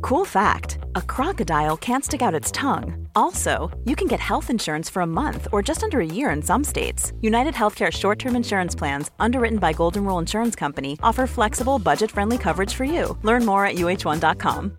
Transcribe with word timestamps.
Cool 0.00 0.24
fact 0.24 0.78
a 0.96 1.02
crocodile 1.02 1.76
can't 1.76 2.04
stick 2.04 2.22
out 2.22 2.34
its 2.34 2.50
tongue. 2.50 3.06
Also, 3.14 3.70
you 3.84 3.94
can 3.94 4.08
get 4.08 4.20
health 4.20 4.50
insurance 4.50 4.88
for 4.88 5.02
a 5.02 5.06
month 5.06 5.46
or 5.52 5.62
just 5.62 5.82
under 5.82 6.00
a 6.00 6.06
year 6.06 6.30
in 6.30 6.42
some 6.42 6.64
states. 6.64 7.12
United 7.20 7.54
Healthcare 7.54 7.92
short 7.92 8.18
term 8.18 8.34
insurance 8.36 8.74
plans, 8.74 9.10
underwritten 9.20 9.58
by 9.58 9.72
Golden 9.72 10.04
Rule 10.04 10.18
Insurance 10.18 10.56
Company, 10.56 10.98
offer 11.02 11.26
flexible, 11.26 11.78
budget 11.78 12.10
friendly 12.10 12.38
coverage 12.38 12.74
for 12.74 12.84
you. 12.84 13.16
Learn 13.22 13.44
more 13.44 13.66
at 13.66 13.76
uh1.com. 13.76 14.78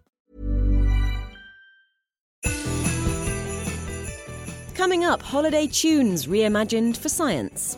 Coming 4.75 5.03
up, 5.03 5.21
holiday 5.21 5.67
tunes 5.67 6.25
reimagined 6.25 6.97
for 6.97 7.09
science. 7.09 7.77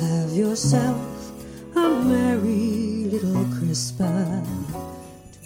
Have 0.00 0.30
yourself 0.30 1.32
a 1.74 1.88
merry 2.04 3.06
little 3.10 3.44
Christmas. 3.58 4.75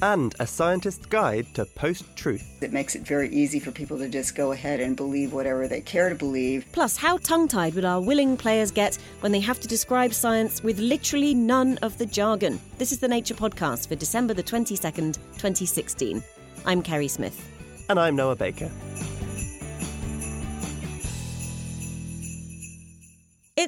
And 0.03 0.35
a 0.41 0.47
scientist's 0.47 1.05
guide 1.07 1.47
to 1.55 1.65
post 1.67 2.05
truth. 2.17 2.63
It 2.63 2.73
makes 2.73 2.95
it 2.95 3.03
very 3.03 3.29
easy 3.29 3.61
for 3.61 3.71
people 3.71 3.99
to 3.99 4.09
just 4.09 4.35
go 4.35 4.53
ahead 4.53 4.81
and 4.81 4.97
believe 4.97 5.33
whatever 5.33 5.69
they 5.69 5.81
care 5.81 6.09
to 6.09 6.15
believe. 6.15 6.65
Plus, 6.73 6.97
how 6.97 7.19
tongue 7.19 7.49
tied 7.49 7.75
would 7.75 7.85
our 7.85 8.01
willing 8.01 8.37
players 8.37 8.71
get 8.71 8.97
when 9.21 9.33
they 9.33 9.41
have 9.41 9.61
to 9.61 9.69
describe 9.69 10.15
science 10.15 10.63
with 10.63 10.79
literally 10.79 11.35
none 11.35 11.79
of 11.83 11.99
the 11.99 12.07
jargon? 12.07 12.61
This 12.79 12.93
is 12.93 12.99
the 12.99 13.09
Nature 13.09 13.35
Podcast 13.35 13.89
for 13.89 13.95
December 13.95 14.33
the 14.33 14.43
22nd, 14.43 15.17
2016. 15.37 16.23
I'm 16.65 16.83
Kerry 16.83 17.09
Smith. 17.09 17.47
And 17.89 17.99
I'm 17.99 18.17
Noah 18.17 18.37
Baker. 18.37 18.71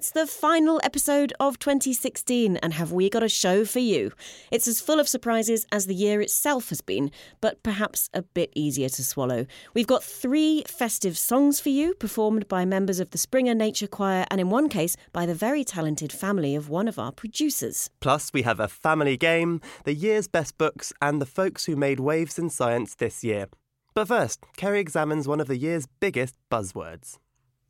It's 0.02 0.10
the 0.10 0.26
final 0.26 0.80
episode 0.82 1.32
of 1.38 1.60
2016, 1.60 2.56
and 2.56 2.74
have 2.74 2.90
we 2.90 3.08
got 3.08 3.22
a 3.22 3.28
show 3.28 3.64
for 3.64 3.78
you? 3.78 4.10
It's 4.50 4.66
as 4.66 4.80
full 4.80 4.98
of 4.98 5.06
surprises 5.06 5.64
as 5.70 5.86
the 5.86 5.94
year 5.94 6.20
itself 6.20 6.70
has 6.70 6.80
been, 6.80 7.12
but 7.40 7.62
perhaps 7.62 8.10
a 8.12 8.22
bit 8.22 8.50
easier 8.56 8.88
to 8.88 9.04
swallow. 9.04 9.46
We've 9.74 9.86
got 9.86 10.02
three 10.02 10.64
festive 10.66 11.16
songs 11.16 11.60
for 11.60 11.68
you, 11.68 11.94
performed 11.94 12.48
by 12.48 12.64
members 12.64 12.98
of 12.98 13.10
the 13.10 13.16
Springer 13.16 13.54
Nature 13.54 13.86
Choir, 13.86 14.26
and 14.28 14.40
in 14.40 14.50
one 14.50 14.68
case, 14.68 14.96
by 15.12 15.24
the 15.24 15.36
very 15.36 15.62
talented 15.62 16.10
family 16.12 16.56
of 16.56 16.68
one 16.68 16.88
of 16.88 16.98
our 16.98 17.12
producers. 17.12 17.88
Plus, 18.00 18.32
we 18.32 18.42
have 18.42 18.58
a 18.58 18.66
family 18.66 19.16
game, 19.16 19.60
the 19.84 19.94
year's 19.94 20.26
best 20.26 20.58
books, 20.58 20.92
and 21.00 21.22
the 21.22 21.26
folks 21.26 21.66
who 21.66 21.76
made 21.76 22.00
waves 22.00 22.40
in 22.40 22.50
science 22.50 22.96
this 22.96 23.22
year. 23.22 23.46
But 23.94 24.08
first, 24.08 24.40
Kerry 24.56 24.80
examines 24.80 25.28
one 25.28 25.38
of 25.38 25.46
the 25.46 25.58
year's 25.58 25.86
biggest 26.00 26.34
buzzwords. 26.50 27.18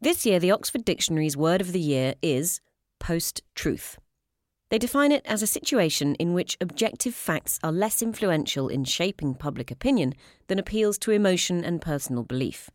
This 0.03 0.27
year, 0.27 0.41
the 0.41 0.50
Oxford 0.50 0.84
Dictionary's 0.84 1.36
word 1.36 1.61
of 1.61 1.70
the 1.70 1.78
year 1.78 2.17
is 2.22 2.61
post 2.98 3.41
truth. 3.55 4.00
They 4.69 4.78
define 4.78 5.12
it 5.12 5.25
as 5.25 5.42
a 5.42 5.47
situation 5.47 6.17
in 6.17 6.34
which 6.34 6.56
objective 6.61 7.14
facts 7.14 7.61
are 7.62 7.70
less 7.70 8.03
influential 8.03 8.67
in 8.67 8.83
shaping 8.83 9.33
public 9.33 9.70
opinion 9.70 10.14
than 10.48 10.58
appeals 10.58 10.98
to 10.98 11.12
emotion 11.12 11.64
and 11.64 11.80
personal 11.80 12.25
belief. 12.25 12.69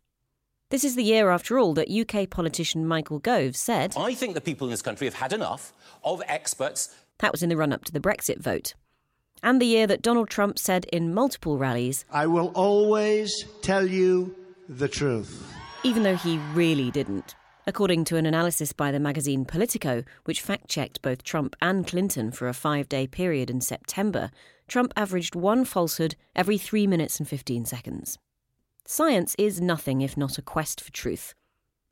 This 0.70 0.86
is 0.86 0.96
the 0.96 1.04
year, 1.04 1.30
after 1.30 1.60
all, 1.60 1.74
that 1.74 1.92
UK 1.92 2.30
politician 2.30 2.88
Michael 2.88 3.20
Gove 3.20 3.58
said 3.58 3.94
I 3.98 4.14
think 4.14 4.34
the 4.34 4.40
people 4.40 4.66
in 4.68 4.72
this 4.72 4.82
country 4.82 5.06
have 5.06 5.16
had 5.16 5.34
enough 5.34 5.74
of 6.06 6.22
experts. 6.28 6.96
That 7.18 7.34
was 7.34 7.44
in 7.44 7.50
the 7.50 7.58
run 7.58 7.74
up 7.74 7.84
to 7.84 7.92
the 7.92 8.00
Brexit 8.00 8.40
vote. 8.40 8.74
And 9.44 9.62
the 9.62 9.66
year 9.66 9.86
that 9.86 10.02
Donald 10.02 10.30
Trump 10.30 10.58
said 10.58 10.86
in 10.94 11.14
multiple 11.14 11.58
rallies 11.58 12.06
I 12.10 12.26
will 12.28 12.54
always 12.56 13.44
tell 13.62 13.86
you 13.86 14.34
the 14.70 14.88
truth 14.88 15.57
even 15.88 16.04
though 16.04 16.18
he 16.18 16.38
really 16.54 16.92
didn't. 16.92 17.34
According 17.66 18.04
to 18.06 18.18
an 18.18 18.26
analysis 18.26 18.74
by 18.74 18.92
the 18.92 19.00
magazine 19.00 19.46
Politico, 19.46 20.04
which 20.26 20.42
fact 20.42 20.68
checked 20.68 21.02
both 21.02 21.24
Trump 21.24 21.56
and 21.62 21.88
Clinton 21.88 22.30
for 22.30 22.50
a 22.50 22.54
five 22.54 22.90
day 22.90 23.08
period 23.08 23.50
in 23.50 23.62
September, 23.62 24.30
Trump 24.68 24.92
averaged 24.98 25.34
one 25.34 25.64
falsehood 25.64 26.18
every 26.36 26.58
three 26.58 26.88
minutes 26.88 27.20
and 27.20 27.30
15 27.30 27.64
seconds. 27.64 28.20
Science 28.86 29.34
is 29.40 29.62
nothing 29.62 30.02
if 30.02 30.18
not 30.18 30.38
a 30.38 30.42
quest 30.42 30.82
for 30.82 30.92
truth. 30.92 31.34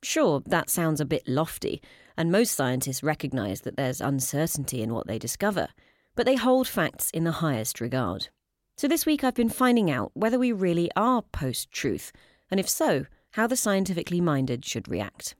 Sure, 0.02 0.42
that 0.44 0.68
sounds 0.68 1.00
a 1.00 1.06
bit 1.06 1.26
lofty, 1.26 1.80
and 2.18 2.30
most 2.30 2.52
scientists 2.54 3.02
recognise 3.02 3.62
that 3.62 3.78
there's 3.78 4.02
uncertainty 4.02 4.82
in 4.82 4.92
what 4.92 5.06
they 5.06 5.18
discover, 5.18 5.68
but 6.14 6.26
they 6.26 6.36
hold 6.36 6.68
facts 6.68 7.08
in 7.12 7.24
the 7.24 7.40
highest 7.40 7.80
regard. 7.80 8.28
So 8.76 8.88
this 8.88 9.06
week 9.06 9.24
I've 9.24 9.34
been 9.34 9.48
finding 9.48 9.90
out 9.90 10.10
whether 10.12 10.38
we 10.38 10.52
really 10.52 10.90
are 10.96 11.22
post 11.22 11.72
truth, 11.72 12.12
and 12.50 12.60
if 12.60 12.68
so, 12.68 13.06
how 13.36 13.46
the 13.46 13.54
scientifically 13.54 14.18
minded 14.18 14.64
should 14.64 14.88
react. 14.88 15.34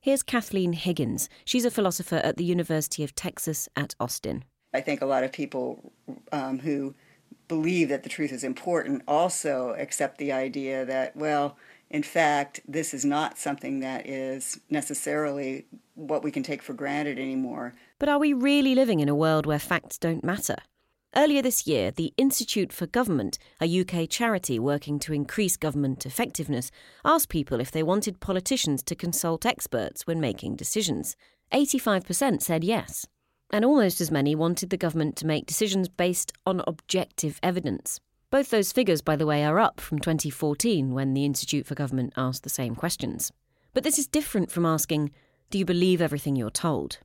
Here's 0.00 0.24
Kathleen 0.24 0.72
Higgins. 0.72 1.28
She's 1.44 1.64
a 1.64 1.70
philosopher 1.70 2.16
at 2.16 2.36
the 2.36 2.44
University 2.44 3.04
of 3.04 3.14
Texas 3.14 3.68
at 3.76 3.94
Austin. 4.00 4.44
I 4.74 4.80
think 4.80 5.00
a 5.00 5.06
lot 5.06 5.22
of 5.22 5.30
people 5.30 5.92
um, 6.32 6.58
who 6.58 6.96
believe 7.46 7.90
that 7.90 8.02
the 8.02 8.08
truth 8.08 8.32
is 8.32 8.42
important 8.42 9.02
also 9.06 9.76
accept 9.78 10.18
the 10.18 10.32
idea 10.32 10.84
that, 10.84 11.14
well, 11.14 11.56
in 11.90 12.02
fact, 12.02 12.58
this 12.66 12.92
is 12.92 13.04
not 13.04 13.38
something 13.38 13.78
that 13.80 14.08
is 14.08 14.58
necessarily 14.68 15.66
what 15.94 16.24
we 16.24 16.32
can 16.32 16.42
take 16.42 16.60
for 16.60 16.72
granted 16.72 17.20
anymore. 17.20 17.72
But 18.00 18.08
are 18.08 18.18
we 18.18 18.32
really 18.32 18.74
living 18.74 18.98
in 18.98 19.08
a 19.08 19.14
world 19.14 19.46
where 19.46 19.60
facts 19.60 19.96
don't 19.96 20.24
matter? 20.24 20.56
Earlier 21.16 21.40
this 21.40 21.66
year, 21.66 21.90
the 21.90 22.12
Institute 22.18 22.70
for 22.70 22.86
Government, 22.86 23.38
a 23.62 23.80
UK 23.80 24.10
charity 24.10 24.58
working 24.58 24.98
to 25.00 25.14
increase 25.14 25.56
government 25.56 26.04
effectiveness, 26.04 26.70
asked 27.02 27.30
people 27.30 27.60
if 27.60 27.70
they 27.70 27.82
wanted 27.82 28.20
politicians 28.20 28.82
to 28.82 28.94
consult 28.94 29.46
experts 29.46 30.06
when 30.06 30.20
making 30.20 30.56
decisions. 30.56 31.16
85% 31.50 32.42
said 32.42 32.62
yes. 32.62 33.06
And 33.50 33.64
almost 33.64 34.02
as 34.02 34.10
many 34.10 34.34
wanted 34.34 34.68
the 34.68 34.76
government 34.76 35.16
to 35.16 35.26
make 35.26 35.46
decisions 35.46 35.88
based 35.88 36.34
on 36.44 36.62
objective 36.66 37.40
evidence. 37.42 38.00
Both 38.30 38.50
those 38.50 38.72
figures, 38.72 39.00
by 39.00 39.16
the 39.16 39.26
way, 39.26 39.42
are 39.44 39.58
up 39.58 39.80
from 39.80 40.00
2014 40.00 40.92
when 40.92 41.14
the 41.14 41.24
Institute 41.24 41.64
for 41.64 41.74
Government 41.74 42.12
asked 42.18 42.42
the 42.42 42.50
same 42.50 42.74
questions. 42.74 43.32
But 43.72 43.82
this 43.82 43.98
is 43.98 44.06
different 44.06 44.50
from 44.50 44.66
asking, 44.66 45.12
Do 45.48 45.58
you 45.58 45.64
believe 45.64 46.02
everything 46.02 46.36
you're 46.36 46.50
told? 46.50 46.98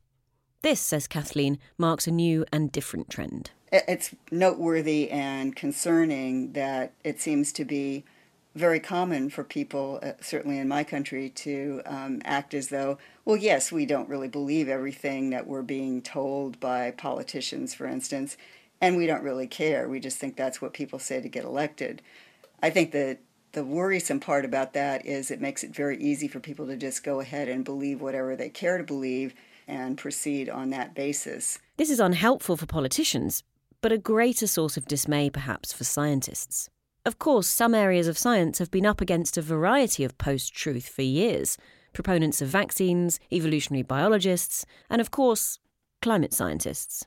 This, 0.61 0.81
says 0.81 1.07
Kathleen, 1.07 1.57
marks 1.77 2.05
a 2.05 2.11
new 2.11 2.43
and 2.51 2.69
different 2.69 3.09
trend 3.09 3.51
it's 3.73 4.13
noteworthy 4.31 5.09
and 5.09 5.55
concerning 5.55 6.53
that 6.53 6.93
it 7.03 7.19
seems 7.19 7.51
to 7.53 7.65
be 7.65 8.03
very 8.53 8.79
common 8.79 9.31
for 9.31 9.43
people, 9.43 9.99
uh, 10.03 10.11
certainly 10.21 10.59
in 10.59 10.67
my 10.67 10.83
country, 10.83 11.29
to 11.29 11.81
um, 11.85 12.21
act 12.23 12.53
as 12.53 12.67
though, 12.67 12.99
well, 13.25 13.35
yes, 13.35 13.71
we 13.71 13.87
don't 13.87 14.07
really 14.07 14.27
believe 14.27 14.69
everything 14.69 15.31
that 15.31 15.47
we're 15.47 15.63
being 15.63 16.03
told 16.03 16.59
by 16.59 16.91
politicians, 16.91 17.73
for 17.73 17.87
instance, 17.87 18.37
and 18.79 18.95
we 18.95 19.07
don't 19.07 19.23
really 19.23 19.47
care. 19.47 19.89
We 19.89 19.99
just 19.99 20.19
think 20.19 20.35
that's 20.35 20.61
what 20.61 20.73
people 20.73 20.99
say 20.99 21.19
to 21.19 21.27
get 21.27 21.43
elected. 21.43 22.03
I 22.61 22.69
think 22.69 22.91
that 22.91 23.19
the 23.53 23.63
worrisome 23.63 24.19
part 24.19 24.45
about 24.45 24.73
that 24.73 25.03
is 25.05 25.31
it 25.31 25.41
makes 25.41 25.63
it 25.63 25.73
very 25.73 25.97
easy 25.97 26.27
for 26.27 26.39
people 26.39 26.67
to 26.67 26.77
just 26.77 27.03
go 27.03 27.21
ahead 27.21 27.47
and 27.47 27.65
believe 27.65 28.01
whatever 28.01 28.35
they 28.35 28.49
care 28.49 28.77
to 28.77 28.83
believe 28.83 29.33
and 29.67 29.97
proceed 29.97 30.47
on 30.47 30.69
that 30.71 30.93
basis. 30.93 31.57
This 31.77 31.89
is 31.89 31.99
unhelpful 31.99 32.57
for 32.57 32.67
politicians 32.67 33.43
but 33.83 33.91
a 33.91 33.97
greater 33.97 34.47
source 34.47 34.77
of 34.77 34.87
dismay 34.87 35.29
perhaps 35.29 35.73
for 35.73 35.83
scientists. 35.83 36.69
Of 37.05 37.19
course, 37.19 37.47
some 37.47 37.75
areas 37.75 38.07
of 38.07 38.17
science 38.17 38.57
have 38.59 38.71
been 38.71 38.85
up 38.85 39.01
against 39.01 39.37
a 39.37 39.41
variety 39.41 40.05
of 40.05 40.17
post 40.17 40.55
truth 40.55 40.87
for 40.87 41.03
years 41.03 41.57
proponents 41.93 42.41
of 42.41 42.47
vaccines, 42.47 43.19
evolutionary 43.31 43.83
biologists, 43.83 44.65
and 44.89 44.99
of 44.99 45.11
course, 45.11 45.59
climate 46.01 46.33
scientists. 46.33 47.05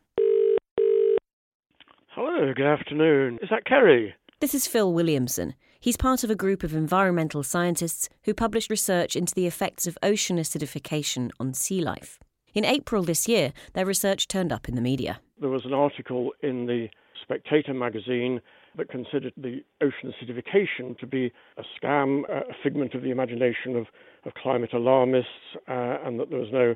Hello, 2.11 2.53
good 2.55 2.67
afternoon. 2.67 3.41
Is 3.43 3.49
that 3.51 3.65
Kerry? 3.65 4.15
This 4.39 4.55
is 4.55 4.69
Phil 4.69 4.93
Williamson. 4.93 5.55
He's 5.81 5.97
part 5.97 6.23
of 6.23 6.31
a 6.31 6.37
group 6.37 6.63
of 6.63 6.73
environmental 6.73 7.43
scientists 7.43 8.09
who 8.25 8.33
published 8.33 8.71
research 8.71 9.17
into 9.17 9.35
the 9.35 9.49
effects 9.49 9.89
of 9.89 9.99
ocean 10.05 10.37
acidification 10.37 11.33
on 11.41 11.53
sea 11.53 11.81
life. 11.81 12.21
In 12.55 12.65
April 12.65 13.03
this 13.03 13.27
year, 13.27 13.53
their 13.73 13.87
research 13.87 14.29
turned 14.29 14.53
up 14.53 14.69
in 14.69 14.77
the 14.77 14.81
media 14.81 15.19
there 15.41 15.51
was 15.51 15.65
an 15.65 15.73
article 15.73 16.33
in 16.43 16.67
the 16.67 16.89
Spectator 17.23 17.75
magazine 17.75 18.41
that 18.77 18.89
considered 18.89 19.33
the 19.37 19.63
ocean 19.81 20.13
acidification 20.13 20.99
to 20.99 21.07
be 21.07 21.33
a 21.57 21.63
scam, 21.79 22.23
a 22.29 22.43
figment 22.63 22.95
of 22.95 23.03
the 23.03 23.11
imagination 23.11 23.77
of, 23.77 23.87
of 24.25 24.35
climate 24.35 24.73
alarmists, 24.73 25.31
uh, 25.69 25.99
and 26.05 26.21
that 26.21 26.31
there 26.31 26.39
was 26.39 26.53
no 26.53 26.75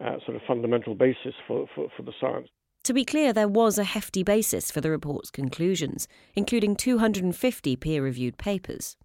uh, 0.00 0.18
sort 0.24 0.36
of 0.36 0.42
fundamental 0.46 0.94
basis 0.94 1.34
for, 1.46 1.66
for, 1.74 1.88
for 1.96 2.02
the 2.02 2.12
science. 2.20 2.48
To 2.84 2.92
be 2.92 3.04
clear, 3.04 3.32
there 3.32 3.48
was 3.48 3.78
a 3.78 3.84
hefty 3.84 4.24
basis 4.24 4.70
for 4.70 4.80
the 4.80 4.90
report's 4.90 5.30
conclusions, 5.30 6.08
including 6.34 6.74
250 6.74 7.76
peer 7.76 8.02
reviewed 8.02 8.38
papers. 8.38 8.96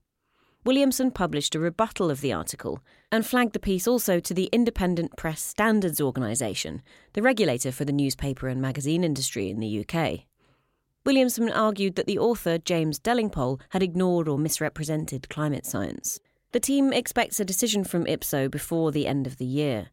Williamson 0.68 1.12
published 1.12 1.56
a 1.56 1.60
rebuttal 1.60 2.12
of 2.12 2.20
the 2.20 2.34
article 2.34 2.84
and 3.10 3.26
flagged 3.26 3.54
the 3.54 3.58
piece 3.60 3.88
also 3.88 4.20
to 4.20 4.34
the 4.34 4.50
Independent 4.52 5.16
Press 5.16 5.42
Standards 5.42 6.02
Organisation, 6.02 6.82
the 7.14 7.22
regulator 7.22 7.72
for 7.72 7.86
the 7.86 7.94
newspaper 7.94 8.50
and 8.50 8.62
magazine 8.62 9.02
industry 9.02 9.50
in 9.50 9.62
the 9.62 9.80
UK. 9.80 10.26
Williamson 11.06 11.50
argued 11.50 11.96
that 11.96 12.06
the 12.06 12.20
author, 12.20 12.58
James 12.58 13.00
Delingpole, 13.00 13.62
had 13.70 13.82
ignored 13.82 14.28
or 14.28 14.38
misrepresented 14.38 15.30
climate 15.30 15.66
science. 15.66 16.20
The 16.52 16.60
team 16.60 16.92
expects 16.92 17.40
a 17.40 17.46
decision 17.46 17.86
from 17.86 18.04
IPSO 18.04 18.52
before 18.52 18.92
the 18.92 19.08
end 19.08 19.26
of 19.26 19.38
the 19.38 19.46
year. 19.46 19.88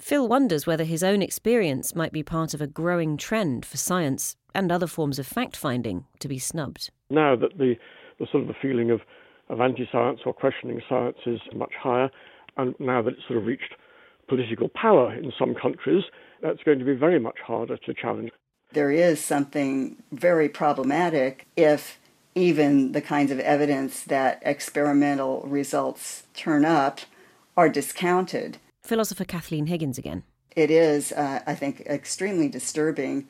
Phil 0.00 0.26
wonders 0.26 0.66
whether 0.66 0.84
his 0.84 1.04
own 1.04 1.20
experience 1.20 1.94
might 1.94 2.12
be 2.12 2.22
part 2.22 2.54
of 2.54 2.62
a 2.62 2.66
growing 2.66 3.18
trend 3.18 3.66
for 3.66 3.76
science 3.76 4.36
and 4.54 4.72
other 4.72 4.86
forms 4.86 5.18
of 5.18 5.26
fact 5.26 5.54
finding 5.54 6.06
to 6.20 6.28
be 6.28 6.38
snubbed. 6.38 6.88
Now 7.10 7.36
that 7.36 7.58
the, 7.58 7.74
the 8.18 8.26
sort 8.32 8.44
of 8.44 8.48
the 8.48 8.54
feeling 8.62 8.90
of, 8.90 9.02
of 9.48 9.60
anti 9.60 9.88
science 9.90 10.20
or 10.26 10.32
questioning 10.32 10.80
science 10.88 11.18
is 11.26 11.40
much 11.54 11.72
higher, 11.80 12.10
and 12.56 12.74
now 12.78 13.02
that 13.02 13.14
it's 13.14 13.26
sort 13.26 13.38
of 13.38 13.46
reached 13.46 13.74
political 14.28 14.68
power 14.68 15.14
in 15.14 15.32
some 15.38 15.54
countries, 15.54 16.04
that's 16.42 16.62
going 16.62 16.78
to 16.78 16.84
be 16.84 16.94
very 16.94 17.20
much 17.20 17.38
harder 17.46 17.76
to 17.76 17.94
challenge 17.94 18.30
there 18.74 18.90
is 18.90 19.24
something 19.24 20.02
very 20.12 20.48
problematic 20.48 21.46
if 21.56 21.98
even 22.34 22.92
the 22.92 23.00
kinds 23.00 23.30
of 23.30 23.38
evidence 23.40 24.02
that 24.02 24.42
experimental 24.44 25.42
results 25.42 26.24
turn 26.34 26.64
up 26.64 27.00
are 27.56 27.68
discounted. 27.68 28.58
Philosopher 28.82 29.24
Kathleen 29.24 29.66
Higgins 29.66 29.96
again. 29.96 30.24
It 30.56 30.70
is, 30.70 31.12
uh, 31.12 31.40
I 31.46 31.54
think, 31.54 31.80
extremely 31.82 32.48
disturbing 32.48 33.28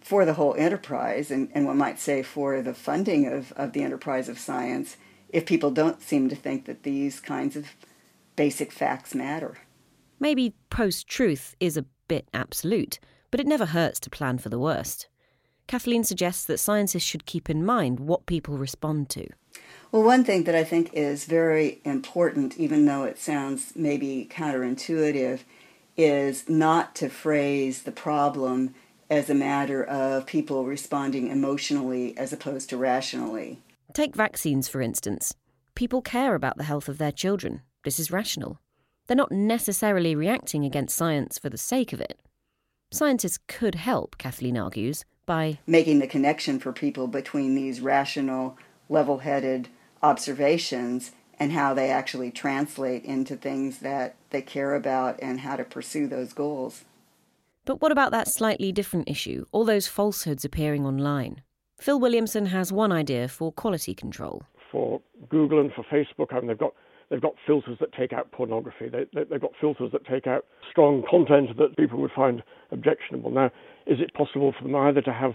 for 0.00 0.24
the 0.24 0.34
whole 0.34 0.54
enterprise, 0.54 1.30
and, 1.30 1.50
and 1.54 1.66
one 1.66 1.76
might 1.76 1.98
say 1.98 2.22
for 2.22 2.62
the 2.62 2.74
funding 2.74 3.26
of, 3.26 3.52
of 3.52 3.72
the 3.72 3.82
enterprise 3.82 4.28
of 4.28 4.38
science, 4.38 4.96
if 5.30 5.46
people 5.46 5.70
don't 5.70 6.02
seem 6.02 6.28
to 6.28 6.36
think 6.36 6.66
that 6.66 6.82
these 6.82 7.20
kinds 7.20 7.56
of 7.56 7.66
basic 8.36 8.72
facts 8.72 9.14
matter. 9.14 9.58
Maybe 10.20 10.54
post 10.70 11.08
truth 11.08 11.54
is 11.60 11.76
a 11.76 11.84
bit 12.08 12.28
absolute 12.32 12.98
but 13.30 13.40
it 13.40 13.46
never 13.46 13.66
hurts 13.66 14.00
to 14.00 14.10
plan 14.10 14.38
for 14.38 14.48
the 14.48 14.58
worst. 14.58 15.08
Kathleen 15.66 16.04
suggests 16.04 16.44
that 16.46 16.58
scientists 16.58 17.02
should 17.02 17.26
keep 17.26 17.50
in 17.50 17.64
mind 17.64 18.00
what 18.00 18.26
people 18.26 18.56
respond 18.56 19.10
to. 19.10 19.28
Well, 19.92 20.02
one 20.02 20.24
thing 20.24 20.44
that 20.44 20.54
I 20.54 20.64
think 20.64 20.90
is 20.92 21.24
very 21.24 21.80
important, 21.84 22.58
even 22.58 22.86
though 22.86 23.04
it 23.04 23.18
sounds 23.18 23.72
maybe 23.76 24.28
counterintuitive, 24.30 25.40
is 25.96 26.48
not 26.48 26.94
to 26.96 27.08
phrase 27.08 27.82
the 27.82 27.92
problem 27.92 28.74
as 29.10 29.28
a 29.28 29.34
matter 29.34 29.82
of 29.82 30.26
people 30.26 30.64
responding 30.64 31.28
emotionally 31.28 32.16
as 32.16 32.32
opposed 32.32 32.70
to 32.70 32.76
rationally. 32.76 33.58
Take 33.94 34.14
vaccines, 34.14 34.68
for 34.68 34.80
instance. 34.80 35.34
People 35.74 36.02
care 36.02 36.34
about 36.34 36.56
the 36.56 36.64
health 36.64 36.88
of 36.88 36.98
their 36.98 37.12
children. 37.12 37.62
This 37.84 37.98
is 37.98 38.10
rational. 38.10 38.60
They're 39.06 39.16
not 39.16 39.32
necessarily 39.32 40.14
reacting 40.14 40.64
against 40.64 40.96
science 40.96 41.38
for 41.38 41.48
the 41.48 41.58
sake 41.58 41.92
of 41.92 42.00
it. 42.00 42.20
Scientists 42.90 43.38
could 43.48 43.74
help, 43.74 44.18
Kathleen 44.18 44.58
argues, 44.58 45.04
by 45.24 45.58
making 45.66 45.98
the 45.98 46.06
connection 46.06 46.58
for 46.58 46.72
people 46.72 47.06
between 47.06 47.54
these 47.54 47.80
rational, 47.80 48.58
level 48.88 49.18
headed 49.18 49.68
observations 50.02 51.12
and 51.38 51.52
how 51.52 51.74
they 51.74 51.90
actually 51.90 52.30
translate 52.30 53.04
into 53.04 53.36
things 53.36 53.78
that 53.78 54.14
they 54.30 54.42
care 54.42 54.74
about 54.74 55.18
and 55.22 55.40
how 55.40 55.56
to 55.56 55.64
pursue 55.64 56.06
those 56.06 56.32
goals. 56.32 56.84
But 57.64 57.80
what 57.80 57.92
about 57.92 58.10
that 58.12 58.28
slightly 58.28 58.72
different 58.72 59.08
issue, 59.08 59.44
all 59.52 59.64
those 59.64 59.86
falsehoods 59.86 60.44
appearing 60.44 60.86
online? 60.86 61.42
Phil 61.78 61.98
Williamson 61.98 62.46
has 62.46 62.72
one 62.72 62.92
idea 62.92 63.28
for 63.28 63.52
quality 63.52 63.94
control. 63.94 64.42
For 64.70 65.00
Google 65.28 65.60
and 65.60 65.72
for 65.72 65.84
Facebook, 65.84 66.32
I 66.32 66.40
mean, 66.40 66.48
they've 66.48 66.58
got 66.58 66.74
They've 67.10 67.20
got 67.20 67.34
filters 67.46 67.78
that 67.80 67.92
take 67.92 68.12
out 68.12 68.30
pornography. 68.32 68.88
They, 68.88 69.06
they, 69.14 69.24
they've 69.24 69.40
got 69.40 69.52
filters 69.60 69.92
that 69.92 70.04
take 70.06 70.26
out 70.26 70.44
strong 70.70 71.02
content 71.08 71.56
that 71.56 71.76
people 71.76 72.00
would 72.00 72.10
find 72.14 72.42
objectionable. 72.70 73.30
Now, 73.30 73.46
is 73.86 73.98
it 74.00 74.12
possible 74.12 74.54
for 74.56 74.64
them 74.64 74.76
either 74.76 75.00
to 75.02 75.12
have 75.12 75.32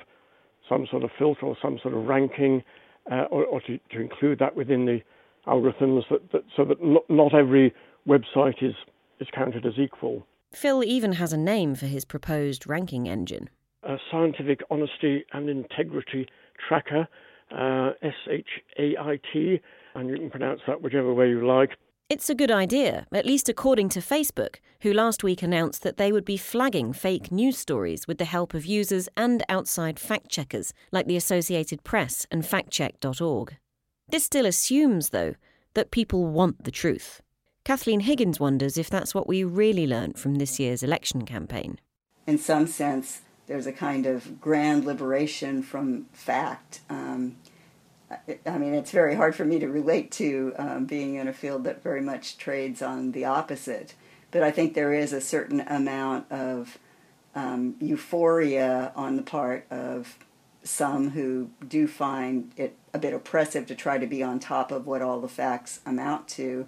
some 0.70 0.86
sort 0.90 1.04
of 1.04 1.10
filter 1.18 1.46
or 1.46 1.58
some 1.62 1.80
sort 1.82 1.96
of 1.96 2.06
ranking, 2.06 2.64
uh, 3.12 3.26
or, 3.32 3.46
or 3.46 3.62
to, 3.62 3.80
to, 3.92 4.00
include 4.00 4.40
that 4.40 4.56
within 4.56 4.86
the 4.86 5.00
algorithms 5.48 6.04
that, 6.10 6.32
that 6.32 6.44
so 6.56 6.64
that 6.64 6.82
not, 6.82 7.04
not 7.10 7.34
every 7.34 7.74
website 8.08 8.62
is, 8.62 8.76
is 9.20 9.28
counted 9.34 9.66
as 9.66 9.74
equal? 9.78 10.26
Phil 10.54 10.84
even 10.84 11.14
has 11.14 11.34
a 11.34 11.38
name 11.38 11.74
for 11.74 11.88
his 11.88 12.06
proposed 12.06 12.68
ranking 12.68 13.10
engine. 13.10 13.50
A 13.86 13.98
scientific 14.12 14.62
honesty 14.70 15.26
and 15.34 15.50
integrity 15.50 16.28
tracker, 16.68 17.08
uh, 17.52 17.92
SHAIT, 18.02 19.62
and 19.96 20.10
you 20.10 20.18
can 20.18 20.30
pronounce 20.30 20.62
that 20.68 20.82
whichever 20.82 21.14
way 21.14 21.30
you 21.30 21.46
like. 21.46 21.72
It's 22.10 22.30
a 22.30 22.36
good 22.36 22.52
idea, 22.52 23.08
at 23.12 23.26
least 23.26 23.50
according 23.50 23.90
to 23.90 24.00
Facebook, 24.00 24.58
who 24.82 24.94
last 24.94 25.24
week 25.24 25.42
announced 25.42 25.82
that 25.82 25.98
they 25.98 26.12
would 26.12 26.26
be 26.26 26.38
flagging 26.38 26.94
fake 26.94 27.32
news 27.32 27.58
stories 27.58 28.08
with 28.08 28.20
the 28.20 28.26
help 28.26 28.54
of 28.54 28.66
users 28.66 29.10
and 29.18 29.42
outside 29.50 30.00
fact 30.00 30.30
checkers 30.30 30.74
like 30.92 31.08
the 31.08 31.16
Associated 31.16 31.84
Press 31.84 32.28
and 32.30 32.44
factcheck.org. 32.44 33.58
This 34.08 34.26
still 34.26 34.46
assumes, 34.46 35.10
though, 35.10 35.34
that 35.74 35.90
people 35.90 36.28
want 36.28 36.66
the 36.66 36.72
truth. 36.72 37.22
Kathleen 37.66 38.02
Higgins 38.02 38.40
wonders 38.40 38.78
if 38.78 38.92
that's 38.92 39.16
what 39.16 39.28
we 39.28 39.44
really 39.44 39.88
learnt 39.88 40.20
from 40.20 40.36
this 40.36 40.60
year's 40.60 40.84
election 40.84 41.26
campaign. 41.26 41.80
In 42.28 42.38
some 42.38 42.68
sense, 42.68 43.22
there's 43.48 43.68
a 43.68 43.72
kind 43.72 44.06
of 44.06 44.40
grand 44.40 44.86
liberation 44.86 45.64
from 45.64 46.06
fact. 46.14 46.82
Um, 46.90 47.38
I 48.46 48.58
mean, 48.58 48.74
it's 48.74 48.92
very 48.92 49.16
hard 49.16 49.36
for 49.36 49.46
me 49.46 49.60
to 49.60 49.68
relate 49.68 50.12
to 50.14 50.54
um, 50.58 50.86
being 50.86 51.16
in 51.16 51.28
a 51.28 51.34
field 51.34 51.64
that 51.64 51.82
very 51.82 52.02
much 52.02 52.38
trades 52.38 52.82
on 52.82 53.12
the 53.12 53.26
opposite. 53.26 53.96
But 54.32 54.44
I 54.44 54.52
think 54.52 54.74
there 54.74 54.94
is 54.94 55.14
a 55.14 55.22
certain 55.22 55.62
amount 55.62 56.32
of 56.32 56.78
um, 57.36 57.76
euphoria 57.80 58.92
on 58.96 59.16
the 59.16 59.24
part 59.24 59.66
of 59.72 60.18
some 60.64 61.10
who 61.10 61.50
do 61.68 61.88
find 61.88 62.52
it 62.56 62.76
a 62.94 63.00
bit 63.00 63.14
oppressive 63.14 63.66
to 63.68 63.76
try 63.76 63.98
to 63.98 64.08
be 64.08 64.24
on 64.24 64.40
top 64.40 64.72
of 64.72 64.88
what 64.88 65.02
all 65.02 65.20
the 65.20 65.28
facts 65.28 65.82
amount 65.86 66.28
to. 66.30 66.68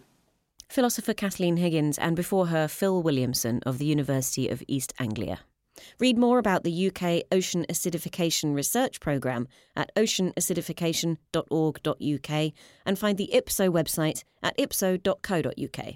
Philosopher 0.67 1.13
Kathleen 1.13 1.57
Higgins, 1.57 1.97
and 1.97 2.15
before 2.15 2.47
her, 2.47 2.67
Phil 2.67 3.01
Williamson 3.01 3.61
of 3.65 3.77
the 3.77 3.85
University 3.85 4.49
of 4.49 4.63
East 4.67 4.93
Anglia. 4.99 5.39
Read 5.99 6.17
more 6.17 6.39
about 6.39 6.63
the 6.63 6.87
UK 6.87 7.21
Ocean 7.31 7.65
Acidification 7.69 8.55
Research 8.55 8.99
Programme 8.99 9.47
at 9.75 9.93
oceanacidification.org.uk 9.95 12.53
and 12.85 12.99
find 12.99 13.17
the 13.17 13.29
IPSO 13.33 13.69
website 13.69 14.23
at 14.43 14.53
ipso.co.uk. 14.57 15.95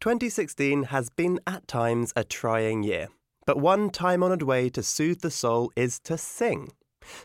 2016 0.00 0.84
has 0.84 1.10
been 1.10 1.38
at 1.46 1.68
times 1.68 2.12
a 2.16 2.24
trying 2.24 2.82
year, 2.82 3.08
but 3.44 3.58
one 3.58 3.90
time 3.90 4.22
honoured 4.22 4.42
way 4.42 4.70
to 4.70 4.82
soothe 4.82 5.20
the 5.20 5.30
soul 5.30 5.70
is 5.76 6.00
to 6.00 6.16
sing. 6.16 6.70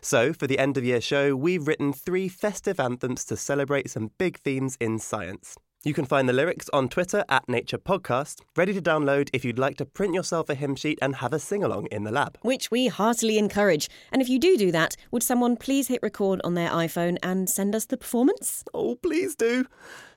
So, 0.00 0.32
for 0.32 0.46
the 0.46 0.58
end 0.58 0.76
of 0.76 0.84
year 0.84 1.00
show, 1.00 1.36
we've 1.36 1.66
written 1.66 1.92
three 1.92 2.28
festive 2.28 2.80
anthems 2.80 3.24
to 3.26 3.36
celebrate 3.36 3.90
some 3.90 4.10
big 4.18 4.38
themes 4.38 4.76
in 4.80 4.98
science. 4.98 5.56
You 5.86 5.94
can 5.94 6.04
find 6.04 6.28
the 6.28 6.32
lyrics 6.32 6.68
on 6.72 6.88
Twitter 6.88 7.24
at 7.28 7.48
Nature 7.48 7.78
Podcast, 7.78 8.40
ready 8.56 8.74
to 8.74 8.82
download 8.82 9.30
if 9.32 9.44
you'd 9.44 9.56
like 9.56 9.76
to 9.76 9.84
print 9.84 10.14
yourself 10.14 10.48
a 10.48 10.56
hymn 10.56 10.74
sheet 10.74 10.98
and 11.00 11.14
have 11.14 11.32
a 11.32 11.38
sing 11.38 11.62
along 11.62 11.86
in 11.92 12.02
the 12.02 12.10
lab. 12.10 12.38
Which 12.42 12.72
we 12.72 12.88
heartily 12.88 13.38
encourage. 13.38 13.88
And 14.10 14.20
if 14.20 14.28
you 14.28 14.40
do 14.40 14.56
do 14.56 14.72
that, 14.72 14.96
would 15.12 15.22
someone 15.22 15.56
please 15.56 15.86
hit 15.86 16.02
record 16.02 16.40
on 16.42 16.54
their 16.54 16.70
iPhone 16.70 17.18
and 17.22 17.48
send 17.48 17.72
us 17.72 17.84
the 17.84 17.96
performance? 17.96 18.64
Oh, 18.74 18.96
please 18.96 19.36
do. 19.36 19.64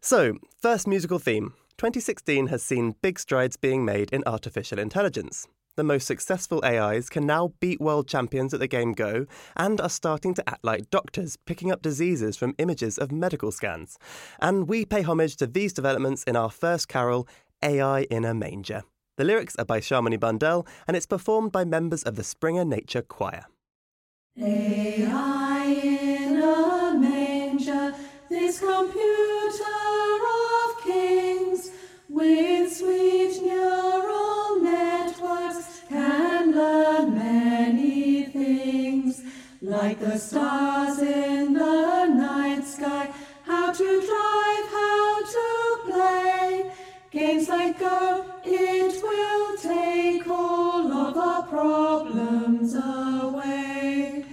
So, 0.02 0.40
first 0.60 0.88
musical 0.88 1.20
theme 1.20 1.54
2016 1.78 2.48
has 2.48 2.64
seen 2.64 2.96
big 3.04 3.20
strides 3.20 3.56
being 3.56 3.86
made 3.86 4.10
in 4.10 4.24
artificial 4.26 4.80
intelligence 4.80 5.48
the 5.80 5.84
most 5.86 6.06
successful 6.06 6.62
AIs 6.66 7.08
can 7.10 7.26
now 7.26 7.54
beat 7.62 7.80
world 7.80 8.06
champions 8.06 8.54
at 8.54 8.60
the 8.60 8.68
game 8.68 8.92
Go 8.92 9.26
and 9.56 9.80
are 9.80 9.90
starting 9.90 10.34
to 10.34 10.44
act 10.50 10.62
like 10.62 10.90
doctors, 10.90 11.38
picking 11.38 11.72
up 11.72 11.82
diseases 11.82 12.36
from 12.36 12.54
images 12.58 12.98
of 12.98 13.14
medical 13.14 13.50
scans. 13.50 13.98
And 14.42 14.68
we 14.68 14.84
pay 14.84 15.04
homage 15.04 15.38
to 15.38 15.48
these 15.48 15.72
developments 15.72 16.24
in 16.24 16.36
our 16.36 16.50
first 16.50 16.90
carol, 16.90 17.30
AI 17.64 18.02
in 18.12 18.26
a 18.26 18.34
Manger. 18.34 18.84
The 19.16 19.24
lyrics 19.24 19.56
are 19.56 19.64
by 19.64 19.80
Shamini 19.80 20.20
Bundell 20.20 20.68
and 20.86 20.98
it's 20.98 21.06
performed 21.06 21.54
by 21.54 21.64
members 21.64 22.04
of 22.04 22.18
the 22.18 22.26
Springer 22.26 22.66
Nature 22.66 23.04
Choir. 23.04 23.46
AI 24.38 25.64
in 25.66 26.42
a 26.42 26.94
manger, 27.00 27.96
this 28.30 28.60
computer 28.60 29.64
of 30.66 30.84
kings, 30.84 31.72
with 32.10 32.76
sweet 32.76 33.19
like 39.82 40.00
the 40.02 40.18
stars 40.18 41.00
in 41.00 41.54
the 41.54 42.06
night 42.08 42.66
sky, 42.66 43.10
how 43.46 43.72
to 43.72 43.88
drive, 44.10 44.66
how 44.78 45.22
to 45.36 45.48
play. 45.90 46.72
Games 47.12 47.48
like 47.48 47.80
Go, 47.80 48.26
it 48.44 49.02
will 49.02 49.58
take 49.58 50.28
all 50.28 50.92
of 50.92 51.16
our 51.16 51.44
problems 51.44 52.76
away. 52.76 54.26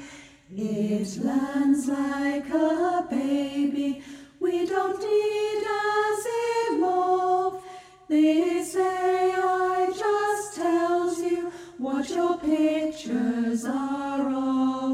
It 0.51 1.17
lands 1.23 1.87
like 1.87 2.49
a 2.51 3.07
baby. 3.09 4.03
We 4.41 4.67
don't 4.67 4.99
need 5.01 5.63
Asimov. 5.93 7.63
This 8.09 8.75
AI 8.75 9.93
just 9.97 10.57
tells 10.57 11.21
you 11.21 11.53
what 11.79 12.11
your 12.11 12.37
pictures 12.39 13.65
are 13.65 14.29
of. 14.29 14.86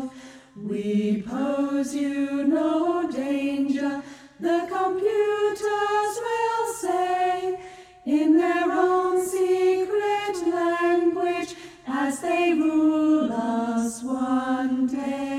We 0.62 1.22
pose 1.22 1.92
you 1.94 2.44
no 2.44 3.10
danger, 3.10 4.02
the 4.38 4.66
computers 4.70 6.18
will 6.24 6.72
say, 6.74 7.60
in 8.06 8.36
their 8.36 8.70
own 8.70 9.26
secret 9.26 10.46
language, 10.46 11.56
as 11.86 12.20
they 12.20 12.52
rule 12.52 13.32
us 13.32 14.04
one 14.04 14.86
day. 14.86 15.32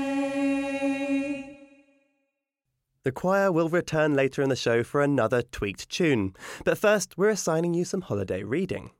The 3.02 3.12
choir 3.12 3.50
will 3.50 3.70
return 3.70 4.14
later 4.14 4.42
in 4.42 4.50
the 4.50 4.56
show 4.56 4.82
for 4.82 5.00
another 5.00 5.40
tweaked 5.40 5.88
tune. 5.88 6.34
But 6.64 6.76
first, 6.76 7.16
we're 7.16 7.30
assigning 7.30 7.72
you 7.72 7.86
some 7.86 8.02
holiday 8.02 8.42
reading. 8.42 8.90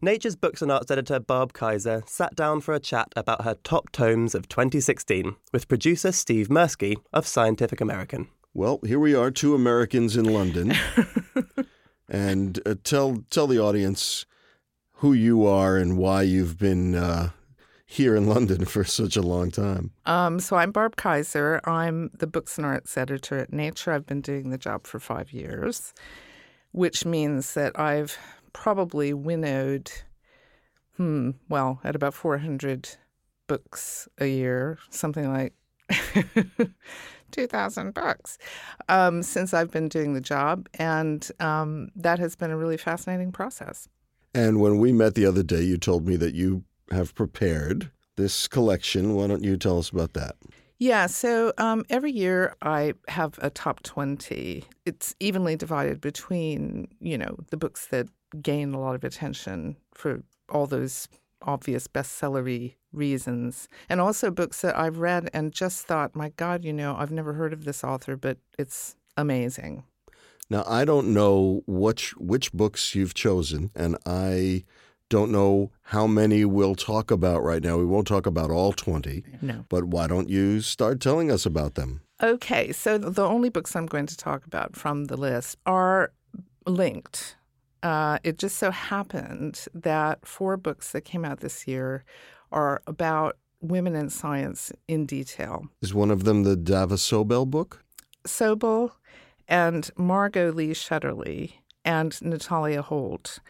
Nature's 0.00 0.36
Books 0.36 0.62
and 0.62 0.70
Arts 0.70 0.90
editor 0.90 1.20
Barb 1.20 1.52
Kaiser 1.52 2.02
sat 2.06 2.34
down 2.34 2.60
for 2.60 2.74
a 2.74 2.80
chat 2.80 3.12
about 3.16 3.44
her 3.44 3.56
top 3.64 3.90
tomes 3.92 4.34
of 4.34 4.48
2016 4.48 5.36
with 5.52 5.68
producer 5.68 6.12
Steve 6.12 6.48
Mirsky 6.48 6.96
of 7.12 7.26
Scientific 7.26 7.80
American. 7.80 8.28
Well, 8.54 8.80
here 8.84 8.98
we 8.98 9.14
are, 9.14 9.30
two 9.30 9.54
Americans 9.54 10.16
in 10.16 10.24
London. 10.24 10.74
and 12.08 12.60
uh, 12.66 12.74
tell 12.84 13.24
tell 13.30 13.46
the 13.46 13.58
audience 13.58 14.26
who 14.96 15.12
you 15.12 15.46
are 15.46 15.76
and 15.76 15.96
why 15.96 16.22
you've 16.22 16.58
been 16.58 16.94
uh, 16.94 17.30
here 17.86 18.14
in 18.14 18.26
London 18.26 18.64
for 18.64 18.84
such 18.84 19.16
a 19.16 19.22
long 19.22 19.50
time. 19.50 19.90
Um, 20.06 20.38
so 20.38 20.56
I'm 20.56 20.70
Barb 20.70 20.96
Kaiser. 20.96 21.60
I'm 21.64 22.10
the 22.14 22.26
Books 22.26 22.56
and 22.56 22.66
Arts 22.66 22.96
editor 22.96 23.38
at 23.38 23.52
Nature. 23.52 23.92
I've 23.92 24.06
been 24.06 24.20
doing 24.20 24.50
the 24.50 24.58
job 24.58 24.86
for 24.86 25.00
five 25.00 25.32
years, 25.32 25.92
which 26.72 27.04
means 27.04 27.54
that 27.54 27.78
I've 27.78 28.16
probably 28.52 29.12
winnowed, 29.12 29.90
hmm, 30.96 31.30
well, 31.48 31.80
at 31.84 31.96
about 31.96 32.14
400 32.14 32.88
books 33.46 34.08
a 34.18 34.26
year, 34.26 34.78
something 34.90 35.30
like 35.30 35.54
2,000 37.32 37.92
books 37.92 38.38
um, 38.88 39.22
since 39.22 39.52
I've 39.52 39.70
been 39.70 39.88
doing 39.88 40.14
the 40.14 40.20
job. 40.20 40.68
And 40.74 41.28
um, 41.40 41.88
that 41.96 42.18
has 42.18 42.36
been 42.36 42.50
a 42.50 42.56
really 42.56 42.76
fascinating 42.76 43.32
process. 43.32 43.88
And 44.34 44.60
when 44.60 44.78
we 44.78 44.92
met 44.92 45.14
the 45.14 45.26
other 45.26 45.42
day, 45.42 45.62
you 45.62 45.76
told 45.76 46.06
me 46.06 46.16
that 46.16 46.34
you 46.34 46.64
have 46.90 47.14
prepared 47.14 47.90
this 48.16 48.48
collection. 48.48 49.14
Why 49.14 49.26
don't 49.26 49.44
you 49.44 49.56
tell 49.56 49.78
us 49.78 49.90
about 49.90 50.14
that? 50.14 50.36
Yeah, 50.78 51.06
so 51.06 51.52
um, 51.58 51.84
every 51.90 52.10
year 52.10 52.56
I 52.60 52.94
have 53.08 53.38
a 53.40 53.50
top 53.50 53.82
20. 53.84 54.64
It's 54.84 55.14
evenly 55.20 55.54
divided 55.54 56.00
between, 56.00 56.88
you 56.98 57.16
know, 57.16 57.36
the 57.50 57.56
books 57.56 57.86
that 57.88 58.08
gain 58.40 58.72
a 58.74 58.80
lot 58.80 58.94
of 58.94 59.04
attention 59.04 59.76
for 59.92 60.22
all 60.48 60.66
those 60.66 61.08
obvious 61.42 61.88
bestsellery 61.88 62.74
reasons, 62.92 63.68
and 63.88 64.00
also 64.00 64.30
books 64.30 64.60
that 64.60 64.78
I've 64.78 64.98
read 64.98 65.28
and 65.32 65.52
just 65.52 65.86
thought, 65.86 66.14
my 66.14 66.30
God, 66.36 66.64
you 66.64 66.72
know, 66.72 66.94
I've 66.96 67.10
never 67.10 67.32
heard 67.32 67.52
of 67.52 67.64
this 67.64 67.82
author, 67.82 68.16
but 68.16 68.38
it's 68.58 68.96
amazing. 69.16 69.84
Now, 70.50 70.64
I 70.66 70.84
don't 70.84 71.14
know 71.14 71.62
which 71.66 72.14
which 72.16 72.52
books 72.52 72.94
you've 72.94 73.14
chosen, 73.14 73.70
and 73.74 73.96
I 74.04 74.64
don't 75.08 75.30
know 75.30 75.70
how 75.82 76.06
many 76.06 76.44
we'll 76.44 76.74
talk 76.74 77.10
about 77.10 77.42
right 77.42 77.62
now. 77.62 77.76
We 77.76 77.84
won't 77.84 78.06
talk 78.06 78.26
about 78.26 78.50
all 78.50 78.72
20. 78.72 79.22
No. 79.42 79.64
But 79.68 79.84
why 79.84 80.06
don't 80.06 80.28
you 80.28 80.60
start 80.60 81.00
telling 81.00 81.30
us 81.30 81.44
about 81.44 81.74
them? 81.74 82.00
Okay, 82.22 82.72
so 82.72 82.98
the 82.98 83.24
only 83.24 83.48
books 83.48 83.74
I'm 83.74 83.86
going 83.86 84.06
to 84.06 84.16
talk 84.16 84.46
about 84.46 84.76
from 84.76 85.06
the 85.06 85.16
list 85.16 85.58
are 85.66 86.12
linked. 86.66 87.36
Uh, 87.82 88.18
it 88.22 88.38
just 88.38 88.58
so 88.58 88.70
happened 88.70 89.66
that 89.74 90.26
four 90.26 90.56
books 90.56 90.92
that 90.92 91.02
came 91.02 91.24
out 91.24 91.40
this 91.40 91.66
year 91.66 92.04
are 92.52 92.82
about 92.86 93.36
women 93.60 93.94
in 93.94 94.10
science 94.10 94.72
in 94.88 95.06
detail. 95.06 95.66
Is 95.80 95.94
one 95.94 96.10
of 96.10 96.24
them 96.24 96.42
the 96.42 96.56
Dava 96.56 96.98
Sobel 96.98 97.48
book? 97.48 97.84
Sobel 98.24 98.92
and 99.48 99.90
Margot 99.96 100.52
Lee 100.52 100.70
Shetterly 100.72 101.54
and 101.84 102.12
Nathalia 102.12 102.82
Holt 102.82 103.40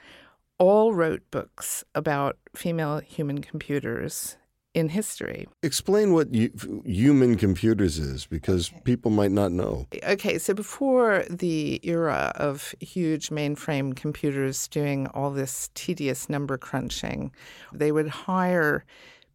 all 0.59 0.93
wrote 0.95 1.23
books 1.31 1.85
about 1.95 2.37
female 2.55 3.01
human 3.01 3.41
computers 3.41 4.37
in 4.75 4.89
history. 4.89 5.47
Explain 5.63 6.13
what 6.13 6.33
you, 6.35 6.51
human 6.85 7.37
computers 7.37 7.99
is 7.99 8.27
because 8.27 8.71
okay. 8.71 8.81
people 8.85 9.11
might 9.11 9.31
not 9.31 9.53
know. 9.53 9.87
Okay, 10.05 10.39
so 10.39 10.55
before 10.55 11.25
the 11.29 11.81
era 11.83 12.33
of 12.37 12.75
huge 12.81 13.29
mainframe 13.29 13.95
computers 13.95 14.69
doing 14.69 15.07
all 15.09 15.31
this 15.31 15.71
tedious 15.75 16.29
number 16.29 16.57
crunching, 16.57 17.33
they 17.73 17.93
would 17.93 18.09
hire 18.09 18.85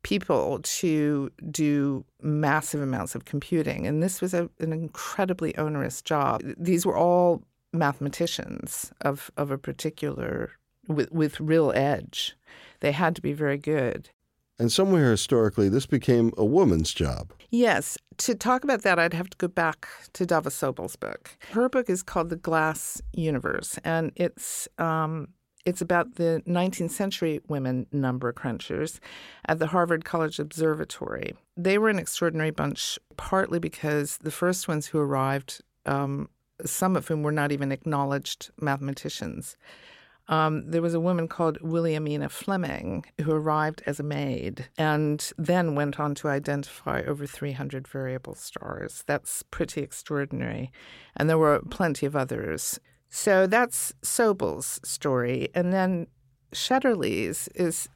people 0.04 0.60
to 0.64 1.30
do 1.52 2.06
massive 2.22 2.82
amounts 2.82 3.14
of 3.14 3.26
computing. 3.26 3.86
And 3.86 4.02
this 4.02 4.22
was 4.22 4.34
a, 4.34 4.50
an 4.60 4.72
incredibly 4.72 5.56
onerous 5.58 6.02
job. 6.02 6.42
These 6.58 6.86
were 6.86 6.98
all 6.98 7.44
mathematicians 7.74 8.92
of, 9.02 9.30
of 9.38 9.52
a 9.52 9.58
particular, 9.58 10.52
with, 10.88 11.12
with 11.12 11.40
real 11.40 11.72
edge. 11.76 12.36
They 12.80 12.92
had 12.92 13.16
to 13.16 13.22
be 13.22 13.34
very 13.34 13.58
good. 13.58 14.10
And 14.60 14.72
somewhere 14.72 15.12
historically, 15.12 15.70
this 15.70 15.86
became 15.86 16.32
a 16.38 16.46
woman's 16.46 16.94
job. 16.94 17.32
Yes. 17.52 17.98
To 18.18 18.34
talk 18.34 18.64
about 18.64 18.82
that, 18.82 18.98
I'd 18.98 19.14
have 19.14 19.30
to 19.30 19.38
go 19.38 19.48
back 19.48 19.88
to 20.14 20.26
Dava 20.26 20.52
Sobel's 20.52 20.96
book. 20.96 21.38
Her 21.52 21.70
book 21.70 21.90
is 21.90 22.02
called 22.02 22.30
The 22.30 22.36
Glass 22.36 23.02
Universe, 23.14 23.78
and 23.84 24.12
it's 24.16 24.68
um, 24.80 25.28
it's 25.68 25.82
about 25.82 26.16
the 26.16 26.42
19th 26.48 26.92
century 26.92 27.42
women 27.50 27.88
number 27.92 28.32
crunchers 28.32 29.00
at 29.48 29.60
the 29.60 29.68
Harvard 29.68 30.06
College 30.06 30.40
Observatory. 30.40 31.36
They 31.58 31.78
were 31.78 31.90
an 31.90 32.00
extraordinary 32.00 32.52
bunch, 32.52 32.98
partly 33.18 33.60
because 33.60 34.18
the 34.20 34.32
first 34.32 34.70
ones 34.70 34.88
who 34.88 34.98
arrived, 34.98 35.62
um, 35.86 36.30
some 36.66 36.96
of 36.96 37.08
whom 37.10 37.22
were 37.22 37.34
not 37.34 37.52
even 37.52 37.74
acknowledged 37.74 38.50
mathematicians. 38.62 39.58
Um, 40.30 40.70
there 40.70 40.82
was 40.82 40.94
a 40.94 41.00
woman 41.00 41.28
called 41.28 41.62
Williamina 41.62 42.30
Fleming 42.30 43.06
who 43.22 43.32
arrived 43.32 43.82
as 43.86 44.00
a 44.00 44.04
maid 44.04 44.68
and 44.78 45.32
then 45.38 45.76
went 45.76 46.00
on 46.00 46.16
to 46.16 46.28
identify 46.28 47.02
over 47.04 47.26
300 47.26 47.88
variable 47.88 48.36
stars. 48.36 49.04
That's 49.08 49.44
pretty 49.44 49.82
extraordinary. 49.82 50.72
And 51.16 51.30
there 51.30 51.38
were 51.38 51.62
plenty 51.70 52.06
of 52.06 52.16
others. 52.16 52.80
So 53.10 53.48
that's 53.48 53.94
Sobel's 54.02 54.82
story. 54.84 55.50
And 55.56 55.72
then 55.72 56.08
Shetterly's 56.54 57.48
is 57.56 57.88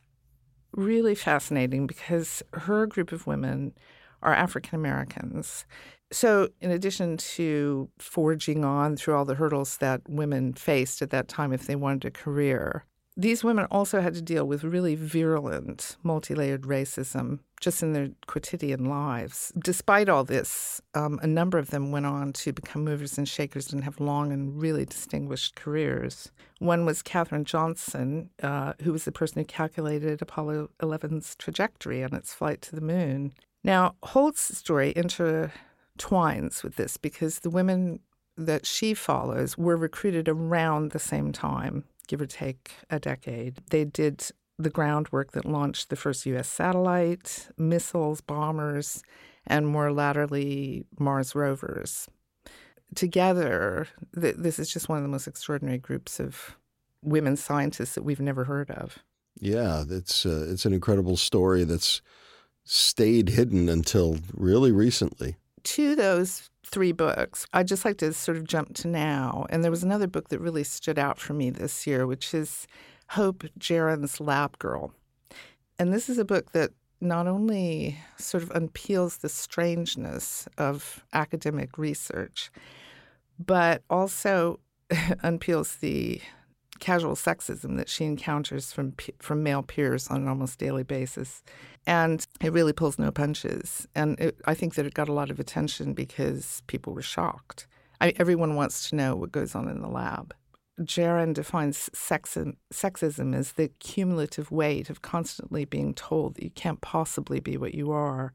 really 0.73 1.15
fascinating 1.15 1.85
because 1.85 2.41
her 2.53 2.85
group 2.85 3.11
of 3.11 3.27
women 3.27 3.73
are 4.21 4.33
African 4.33 4.75
Americans. 4.75 5.65
So, 6.11 6.49
in 6.59 6.71
addition 6.71 7.17
to 7.17 7.89
forging 7.97 8.65
on 8.65 8.97
through 8.97 9.15
all 9.15 9.25
the 9.25 9.35
hurdles 9.35 9.77
that 9.77 10.01
women 10.09 10.53
faced 10.53 11.01
at 11.01 11.09
that 11.11 11.29
time 11.29 11.53
if 11.53 11.67
they 11.67 11.75
wanted 11.75 12.05
a 12.05 12.11
career, 12.11 12.85
these 13.17 13.43
women 13.43 13.65
also 13.69 14.01
had 14.01 14.13
to 14.15 14.21
deal 14.21 14.45
with 14.45 14.63
really 14.63 14.95
virulent, 14.95 15.97
multi 16.01 16.33
layered 16.33 16.63
racism 16.63 17.39
just 17.59 17.83
in 17.83 17.93
their 17.93 18.09
quotidian 18.25 18.85
lives. 18.85 19.51
Despite 19.59 20.09
all 20.09 20.23
this, 20.23 20.81
um, 20.95 21.19
a 21.21 21.27
number 21.27 21.57
of 21.57 21.69
them 21.69 21.91
went 21.91 22.05
on 22.05 22.33
to 22.33 22.53
become 22.53 22.83
movers 22.83 23.17
and 23.17 23.27
shakers 23.27 23.71
and 23.71 23.83
have 23.83 23.99
long 23.99 24.31
and 24.31 24.59
really 24.59 24.85
distinguished 24.85 25.55
careers. 25.55 26.31
One 26.59 26.85
was 26.85 27.01
Katherine 27.01 27.45
Johnson, 27.45 28.29
uh, 28.41 28.73
who 28.81 28.91
was 28.91 29.05
the 29.05 29.11
person 29.11 29.39
who 29.39 29.45
calculated 29.45 30.21
Apollo 30.21 30.71
11's 30.81 31.35
trajectory 31.35 32.03
on 32.03 32.15
its 32.15 32.33
flight 32.33 32.61
to 32.63 32.75
the 32.75 32.81
moon. 32.81 33.33
Now, 33.63 33.95
Holt's 34.03 34.57
story 34.57 34.91
intertwines 36.01 36.63
with 36.63 36.75
this 36.75 36.97
because 36.97 37.39
the 37.39 37.49
women 37.49 37.99
that 38.37 38.65
she 38.65 38.93
follows 38.93 39.57
were 39.57 39.77
recruited 39.77 40.27
around 40.27 40.91
the 40.91 40.99
same 40.99 41.31
time, 41.31 41.83
give 42.07 42.21
or 42.21 42.25
take 42.25 42.71
a 42.89 42.99
decade. 42.99 43.59
They 43.69 43.85
did 43.85 44.31
the 44.57 44.69
groundwork 44.69 45.31
that 45.31 45.45
launched 45.45 45.89
the 45.89 45.95
first 45.95 46.25
U.S. 46.27 46.47
satellite, 46.47 47.49
missiles, 47.57 48.21
bombers, 48.21 49.03
and 49.47 49.67
more 49.67 49.91
latterly, 49.91 50.85
Mars 50.99 51.35
rovers. 51.35 52.07
Together, 52.93 53.87
th- 54.19 54.35
this 54.37 54.59
is 54.59 54.71
just 54.71 54.89
one 54.89 54.97
of 54.97 55.03
the 55.03 55.09
most 55.09 55.27
extraordinary 55.27 55.77
groups 55.77 56.19
of 56.19 56.57
women 57.01 57.35
scientists 57.35 57.95
that 57.95 58.03
we've 58.03 58.19
never 58.19 58.43
heard 58.43 58.69
of. 58.69 58.99
Yeah, 59.39 59.85
it's 59.89 60.25
uh, 60.25 60.45
it's 60.49 60.65
an 60.65 60.73
incredible 60.73 61.17
story 61.17 61.63
that's 61.63 62.01
stayed 62.63 63.29
hidden 63.29 63.69
until 63.69 64.19
really 64.33 64.71
recently. 64.71 65.37
To 65.63 65.95
those 65.95 66.49
three 66.65 66.91
books, 66.91 67.45
I'd 67.53 67.67
just 67.67 67.85
like 67.85 67.97
to 67.97 68.13
sort 68.13 68.37
of 68.37 68.45
jump 68.45 68.73
to 68.75 68.87
now. 68.87 69.45
And 69.49 69.63
there 69.63 69.71
was 69.71 69.83
another 69.83 70.07
book 70.07 70.29
that 70.29 70.39
really 70.39 70.63
stood 70.63 70.97
out 70.97 71.19
for 71.19 71.33
me 71.33 71.49
this 71.49 71.85
year, 71.85 72.07
which 72.07 72.33
is 72.33 72.67
Hope 73.09 73.43
Jahren's 73.59 74.19
Lab 74.19 74.57
Girl. 74.57 74.93
And 75.77 75.93
this 75.93 76.09
is 76.09 76.17
a 76.17 76.25
book 76.25 76.51
that 76.53 76.71
not 77.01 77.27
only 77.27 77.97
sort 78.17 78.43
of 78.43 78.51
unpeels 78.51 79.17
the 79.17 79.29
strangeness 79.29 80.47
of 80.57 81.03
academic 81.13 81.77
research, 81.77 82.51
but 83.39 83.81
also 83.89 84.59
unpeels 85.23 85.79
the 85.79 86.21
casual 86.79 87.15
sexism 87.15 87.77
that 87.77 87.89
she 87.89 88.05
encounters 88.05 88.73
from 88.73 88.93
from 89.19 89.43
male 89.43 89.63
peers 89.63 90.07
on 90.07 90.21
an 90.21 90.27
almost 90.27 90.59
daily 90.59 90.83
basis, 90.83 91.43
and 91.87 92.25
it 92.41 92.53
really 92.53 92.73
pulls 92.73 92.99
no 92.99 93.11
punches. 93.11 93.87
And 93.95 94.19
it, 94.19 94.39
I 94.45 94.53
think 94.53 94.75
that 94.75 94.85
it 94.85 94.93
got 94.93 95.09
a 95.09 95.13
lot 95.13 95.31
of 95.31 95.39
attention 95.39 95.93
because 95.93 96.61
people 96.67 96.93
were 96.93 97.01
shocked. 97.01 97.67
I, 97.99 98.13
everyone 98.17 98.55
wants 98.55 98.89
to 98.89 98.95
know 98.95 99.15
what 99.15 99.31
goes 99.31 99.55
on 99.55 99.67
in 99.67 99.81
the 99.81 99.87
lab. 99.87 100.33
Jahren 100.79 101.33
defines 101.33 101.89
sexism, 101.93 102.55
sexism 102.73 103.35
as 103.35 103.53
the 103.53 103.69
cumulative 103.79 104.51
weight 104.51 104.89
of 104.89 105.01
constantly 105.01 105.65
being 105.65 105.93
told 105.93 106.35
that 106.35 106.43
you 106.43 106.49
can't 106.49 106.81
possibly 106.81 107.39
be 107.39 107.57
what 107.57 107.75
you 107.75 107.91
are. 107.91 108.33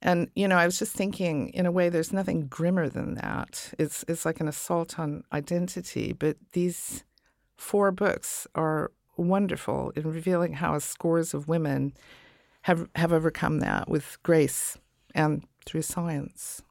And 0.00 0.30
you 0.34 0.48
know, 0.48 0.56
I 0.56 0.66
was 0.66 0.78
just 0.78 0.94
thinking, 0.94 1.50
in 1.50 1.64
a 1.64 1.70
way, 1.70 1.88
there's 1.88 2.12
nothing 2.12 2.48
grimmer 2.48 2.88
than 2.88 3.14
that. 3.14 3.72
It's 3.78 4.04
it's 4.08 4.24
like 4.24 4.40
an 4.40 4.48
assault 4.48 4.98
on 4.98 5.22
identity. 5.32 6.12
But 6.12 6.36
these 6.52 7.04
four 7.56 7.92
books 7.92 8.48
are 8.56 8.90
wonderful 9.16 9.92
in 9.96 10.10
revealing 10.10 10.54
how 10.54 10.78
scores 10.78 11.34
of 11.34 11.48
women 11.48 11.92
have 12.62 12.88
have 12.94 13.12
overcome 13.12 13.60
that 13.60 13.88
with 13.88 14.18
grace 14.22 14.78
and 15.14 15.44
through 15.66 15.82
science. 15.82 16.62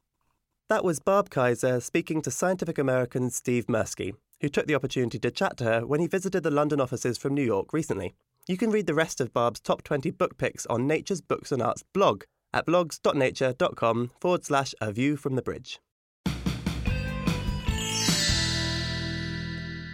That 0.68 0.84
was 0.84 1.00
Barb 1.00 1.28
Kaiser 1.30 1.80
speaking 1.80 2.22
to 2.22 2.30
Scientific 2.30 2.78
American's 2.78 3.36
Steve 3.36 3.66
Mirsky, 3.66 4.14
who 4.40 4.48
took 4.48 4.66
the 4.66 4.74
opportunity 4.74 5.18
to 5.18 5.30
chat 5.30 5.56
to 5.58 5.64
her 5.64 5.86
when 5.86 6.00
he 6.00 6.06
visited 6.06 6.42
the 6.42 6.50
London 6.50 6.80
offices 6.80 7.18
from 7.18 7.34
New 7.34 7.44
York 7.44 7.72
recently. 7.72 8.14
You 8.48 8.56
can 8.56 8.70
read 8.70 8.86
the 8.86 8.94
rest 8.94 9.20
of 9.20 9.32
Barb's 9.32 9.60
top 9.60 9.82
20 9.82 10.10
book 10.10 10.38
picks 10.38 10.66
on 10.66 10.86
Nature's 10.86 11.20
Books 11.20 11.52
and 11.52 11.62
Arts 11.62 11.84
blog 11.92 12.24
at 12.52 12.66
blogs.nature.com 12.66 14.10
forward 14.20 14.44
slash 14.44 14.74
a 14.80 14.92
view 14.92 15.16
from 15.16 15.36
the 15.36 15.42
bridge. 15.42 15.80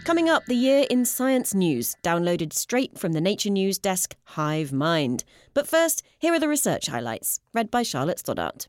Coming 0.08 0.30
up, 0.30 0.46
the 0.46 0.54
year 0.54 0.86
in 0.88 1.04
science 1.04 1.52
news, 1.52 1.94
downloaded 2.02 2.54
straight 2.54 2.98
from 2.98 3.12
the 3.12 3.20
Nature 3.20 3.50
News 3.50 3.78
desk 3.78 4.16
Hive 4.24 4.72
Mind. 4.72 5.22
But 5.52 5.68
first, 5.68 6.02
here 6.18 6.32
are 6.32 6.40
the 6.40 6.48
research 6.48 6.86
highlights, 6.86 7.40
read 7.52 7.70
by 7.70 7.82
Charlotte 7.82 8.18
Stoddart. 8.18 8.68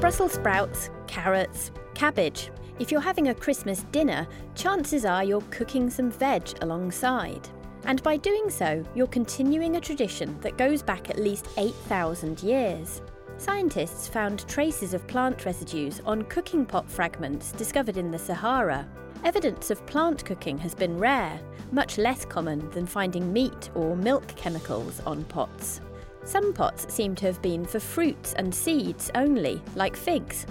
Brussels 0.00 0.32
sprouts, 0.32 0.90
carrots, 1.06 1.70
cabbage. 1.94 2.50
If 2.80 2.90
you're 2.90 3.00
having 3.00 3.28
a 3.28 3.34
Christmas 3.34 3.84
dinner, 3.92 4.26
chances 4.56 5.04
are 5.04 5.22
you're 5.22 5.40
cooking 5.52 5.88
some 5.88 6.10
veg 6.10 6.42
alongside. 6.60 7.48
And 7.84 8.02
by 8.02 8.16
doing 8.16 8.50
so, 8.50 8.84
you're 8.92 9.06
continuing 9.06 9.76
a 9.76 9.80
tradition 9.80 10.36
that 10.40 10.58
goes 10.58 10.82
back 10.82 11.10
at 11.10 11.20
least 11.20 11.46
8,000 11.56 12.42
years. 12.42 13.02
Scientists 13.38 14.08
found 14.08 14.48
traces 14.48 14.94
of 14.94 15.06
plant 15.06 15.44
residues 15.44 16.00
on 16.06 16.22
cooking 16.22 16.66
pot 16.66 16.90
fragments 16.90 17.52
discovered 17.52 17.96
in 17.96 18.10
the 18.10 18.18
Sahara. 18.18 18.84
Evidence 19.24 19.70
of 19.70 19.86
plant 19.86 20.24
cooking 20.24 20.58
has 20.58 20.74
been 20.74 20.98
rare, 20.98 21.38
much 21.70 21.96
less 21.96 22.24
common 22.24 22.68
than 22.70 22.86
finding 22.86 23.32
meat 23.32 23.70
or 23.74 23.94
milk 23.94 24.26
chemicals 24.34 25.00
on 25.06 25.22
pots. 25.24 25.80
Some 26.24 26.52
pots 26.52 26.92
seem 26.92 27.14
to 27.16 27.26
have 27.26 27.40
been 27.40 27.64
for 27.64 27.78
fruits 27.78 28.32
and 28.34 28.52
seeds 28.52 29.10
only, 29.14 29.62
like 29.76 29.96
figs, 29.96 30.46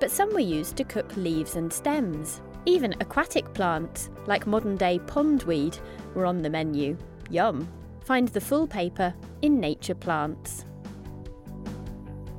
but 0.00 0.10
some 0.10 0.32
were 0.32 0.40
used 0.40 0.76
to 0.76 0.84
cook 0.84 1.14
leaves 1.16 1.56
and 1.56 1.70
stems. 1.70 2.40
Even 2.66 2.94
aquatic 3.00 3.52
plants, 3.52 4.08
like 4.26 4.46
modern 4.46 4.76
day 4.76 4.98
pondweed, 5.00 5.78
were 6.14 6.24
on 6.24 6.40
the 6.40 6.50
menu. 6.50 6.96
Yum! 7.30 7.68
Find 8.00 8.28
the 8.28 8.40
full 8.40 8.66
paper 8.66 9.14
in 9.42 9.60
Nature 9.60 9.94
Plants. 9.94 10.64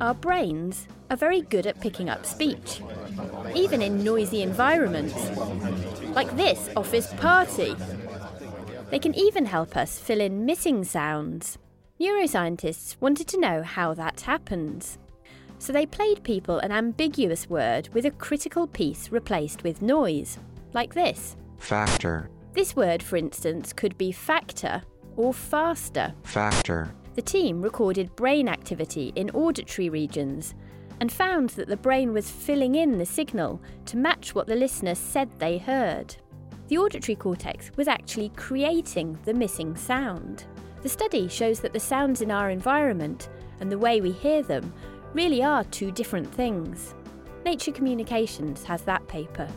Our 0.01 0.13
brains 0.13 0.87
are 1.09 1.15
very 1.17 1.41
good 1.41 1.65
at 1.65 1.79
picking 1.79 2.09
up 2.09 2.25
speech, 2.25 2.81
even 3.55 3.81
in 3.81 4.03
noisy 4.03 4.41
environments, 4.41 5.15
like 6.09 6.35
this 6.35 6.69
office 6.75 7.13
party. 7.13 7.75
They 8.89 8.99
can 8.99 9.15
even 9.15 9.45
help 9.45 9.77
us 9.77 9.97
fill 9.97 10.19
in 10.19 10.45
missing 10.45 10.83
sounds. 10.83 11.57
Neuroscientists 11.99 12.97
wanted 12.99 13.27
to 13.29 13.39
know 13.39 13.63
how 13.63 13.93
that 13.93 14.21
happens. 14.21 14.97
So 15.59 15.71
they 15.71 15.85
played 15.85 16.23
people 16.23 16.59
an 16.59 16.73
ambiguous 16.73 17.49
word 17.49 17.87
with 17.93 18.05
a 18.05 18.11
critical 18.11 18.67
piece 18.67 19.11
replaced 19.11 19.63
with 19.63 19.81
noise, 19.81 20.37
like 20.73 20.93
this 20.93 21.37
Factor. 21.57 22.29
This 22.53 22.75
word, 22.75 23.01
for 23.01 23.15
instance, 23.15 23.73
could 23.73 23.97
be 23.97 24.11
factor 24.11 24.81
or 25.15 25.33
faster. 25.33 26.13
Factor. 26.23 26.93
The 27.15 27.21
team 27.21 27.61
recorded 27.61 28.13
brain 28.17 28.49
activity 28.49 29.13
in 29.15 29.29
auditory 29.29 29.89
regions 29.89 30.53
and 30.99 31.09
found 31.09 31.51
that 31.51 31.69
the 31.69 31.77
brain 31.77 32.11
was 32.11 32.29
filling 32.29 32.75
in 32.75 32.97
the 32.97 33.05
signal 33.05 33.61
to 33.85 33.97
match 33.97 34.35
what 34.35 34.47
the 34.47 34.55
listener 34.55 34.95
said 34.95 35.29
they 35.39 35.57
heard. 35.57 36.13
The 36.67 36.77
auditory 36.77 37.15
cortex 37.15 37.71
was 37.77 37.87
actually 37.87 38.29
creating 38.35 39.17
the 39.23 39.33
missing 39.33 39.77
sound. 39.77 40.43
The 40.81 40.89
study 40.89 41.29
shows 41.29 41.61
that 41.61 41.71
the 41.71 41.79
sounds 41.79 42.21
in 42.21 42.31
our 42.31 42.49
environment 42.49 43.29
and 43.61 43.71
the 43.71 43.79
way 43.79 44.01
we 44.01 44.11
hear 44.11 44.43
them 44.43 44.73
really 45.13 45.41
are 45.41 45.63
two 45.65 45.91
different 45.91 46.29
things. 46.33 46.95
Nature 47.45 47.71
Communications 47.71 48.63
has 48.65 48.81
that 48.81 49.07
paper. 49.07 49.47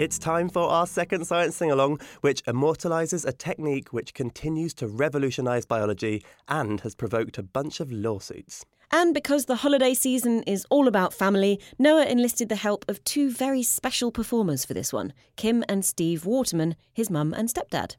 It's 0.00 0.18
time 0.18 0.48
for 0.48 0.62
our 0.62 0.86
second 0.86 1.26
science 1.26 1.56
sing 1.56 1.70
along, 1.70 2.00
which 2.22 2.42
immortalises 2.44 3.26
a 3.26 3.32
technique 3.32 3.92
which 3.92 4.14
continues 4.14 4.72
to 4.76 4.88
revolutionise 4.88 5.66
biology 5.66 6.24
and 6.48 6.80
has 6.80 6.94
provoked 6.94 7.36
a 7.36 7.42
bunch 7.42 7.80
of 7.80 7.92
lawsuits. 7.92 8.64
And 8.90 9.12
because 9.12 9.44
the 9.44 9.56
holiday 9.56 9.92
season 9.92 10.42
is 10.44 10.66
all 10.70 10.88
about 10.88 11.12
family, 11.12 11.60
Noah 11.78 12.06
enlisted 12.06 12.48
the 12.48 12.56
help 12.56 12.86
of 12.88 13.04
two 13.04 13.30
very 13.30 13.62
special 13.62 14.10
performers 14.10 14.64
for 14.64 14.72
this 14.72 14.90
one 14.90 15.12
Kim 15.36 15.62
and 15.68 15.84
Steve 15.84 16.24
Waterman, 16.24 16.76
his 16.94 17.10
mum 17.10 17.34
and 17.34 17.50
stepdad. 17.50 17.96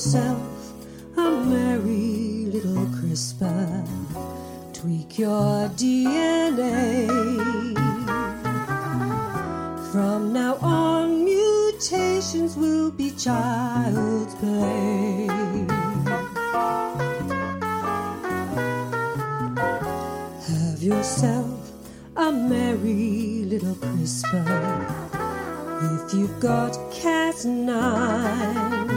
Yourself 0.00 0.72
a 1.18 1.30
merry 1.44 2.46
little 2.46 2.86
CRISPR. 2.96 3.86
Tweak 4.72 5.18
your 5.18 5.68
DNA. 5.76 7.06
From 9.92 10.32
now 10.32 10.56
on, 10.62 11.26
mutations 11.26 12.56
will 12.56 12.90
be 12.90 13.10
child's 13.10 14.34
play. 14.36 15.26
Have 20.48 20.82
yourself 20.82 21.72
a 22.16 22.32
merry 22.32 23.44
little 23.44 23.74
CRISPR. 23.74 25.10
If 25.82 26.14
you've 26.14 26.40
got 26.40 26.72
Cas9, 26.90 28.89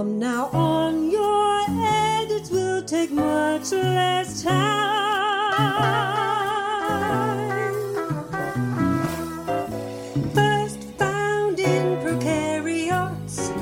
from 0.00 0.18
now 0.18 0.46
on 0.54 1.10
your 1.10 1.60
edits 1.68 2.48
will 2.50 2.82
take 2.82 3.10
much 3.10 3.70
less 3.70 4.42
time. 4.42 4.50
First 10.32 10.84
found 10.96 11.60
in 11.60 11.98
prokaryotes, 11.98 13.54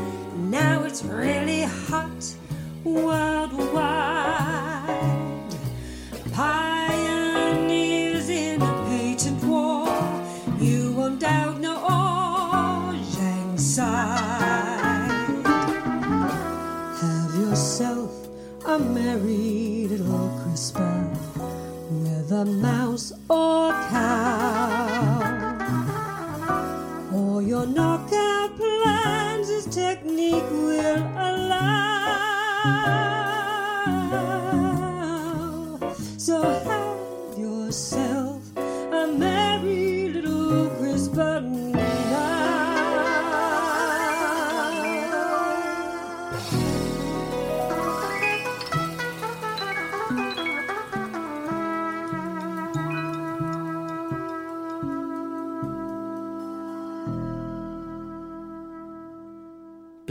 now 0.49 0.85
it's 0.85 1.03
really 1.03 1.63
hot 1.63 2.37
worldwide. 2.85 3.68
A 19.19 19.21
merry 19.21 19.87
little 19.89 20.29
CRISPR 20.39 21.11
with 21.91 22.31
a 22.33 22.45
mouse 22.45 22.78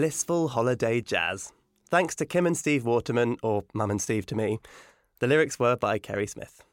blissful 0.07 0.47
holiday 0.47 1.01
jazz. 1.01 1.51
Thanks 1.89 2.15
to 2.15 2.25
Kim 2.25 2.45
and 2.45 2.55
Steve 2.55 2.85
Waterman, 2.85 3.35
or 3.43 3.65
Mum 3.73 3.91
and 3.91 4.01
Steve 4.01 4.25
to 4.27 4.35
me. 4.35 4.57
The 5.19 5.27
lyrics 5.27 5.59
were 5.59 5.75
by 5.75 5.99
Kerry 5.99 6.27
Smith. 6.27 6.63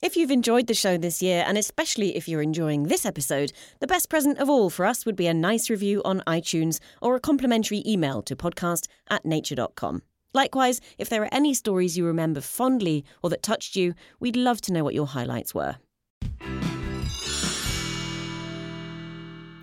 If 0.00 0.16
you've 0.16 0.30
enjoyed 0.30 0.68
the 0.68 0.72
show 0.72 0.96
this 0.96 1.20
year, 1.20 1.44
and 1.46 1.58
especially 1.58 2.16
if 2.16 2.26
you're 2.26 2.40
enjoying 2.40 2.84
this 2.84 3.04
episode, 3.04 3.52
the 3.80 3.86
best 3.86 4.08
present 4.08 4.38
of 4.38 4.48
all 4.48 4.70
for 4.70 4.86
us 4.86 5.04
would 5.04 5.16
be 5.16 5.26
a 5.26 5.34
nice 5.34 5.68
review 5.68 6.00
on 6.02 6.22
iTunes 6.26 6.80
or 7.02 7.14
a 7.14 7.20
complimentary 7.20 7.82
email 7.84 8.22
to 8.22 8.34
podcast 8.34 8.86
at 9.10 9.26
nature.com. 9.26 10.00
Likewise, 10.32 10.80
if 10.96 11.10
there 11.10 11.22
are 11.22 11.28
any 11.30 11.52
stories 11.52 11.98
you 11.98 12.06
remember 12.06 12.40
fondly 12.40 13.04
or 13.22 13.28
that 13.28 13.42
touched 13.42 13.76
you, 13.76 13.92
we'd 14.18 14.34
love 14.34 14.62
to 14.62 14.72
know 14.72 14.82
what 14.82 14.94
your 14.94 15.08
highlights 15.08 15.54
were. 15.54 15.76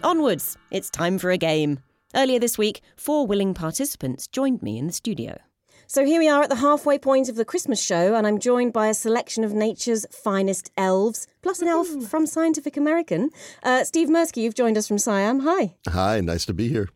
Onwards, 0.04 0.58
it's 0.70 0.92
time 0.92 1.18
for 1.18 1.32
a 1.32 1.38
game. 1.38 1.80
Earlier 2.16 2.40
this 2.40 2.58
week, 2.58 2.82
four 2.96 3.28
willing 3.28 3.54
participants 3.54 4.26
joined 4.28 4.64
me 4.64 4.78
in 4.78 4.88
the 4.88 4.94
studio. 4.94 5.38
So 5.86 6.06
here 6.06 6.20
we 6.20 6.30
are 6.30 6.42
at 6.42 6.50
the 6.50 6.56
halfway 6.56 6.98
point 6.98 7.28
of 7.28 7.36
the 7.36 7.44
Christmas 7.44 7.84
show, 7.84 8.16
and 8.16 8.26
I'm 8.26 8.40
joined 8.40 8.72
by 8.72 8.88
a 8.88 8.94
selection 8.94 9.44
of 9.44 9.54
nature's 9.54 10.06
finest 10.12 10.72
elves, 10.78 11.28
plus 11.42 11.62
an 11.62 11.68
elf 11.68 11.90
from 12.08 12.26
Scientific 12.26 12.78
American. 12.78 13.32
Uh, 13.64 13.84
Steve 13.84 14.08
Mirsky, 14.08 14.44
you've 14.44 14.56
joined 14.56 14.78
us 14.78 14.88
from 14.88 14.96
SciAm. 14.96 15.42
Hi. 15.44 15.76
Hi, 15.90 16.22
nice 16.22 16.46
to 16.46 16.54
be 16.54 16.70
here. 16.70 16.88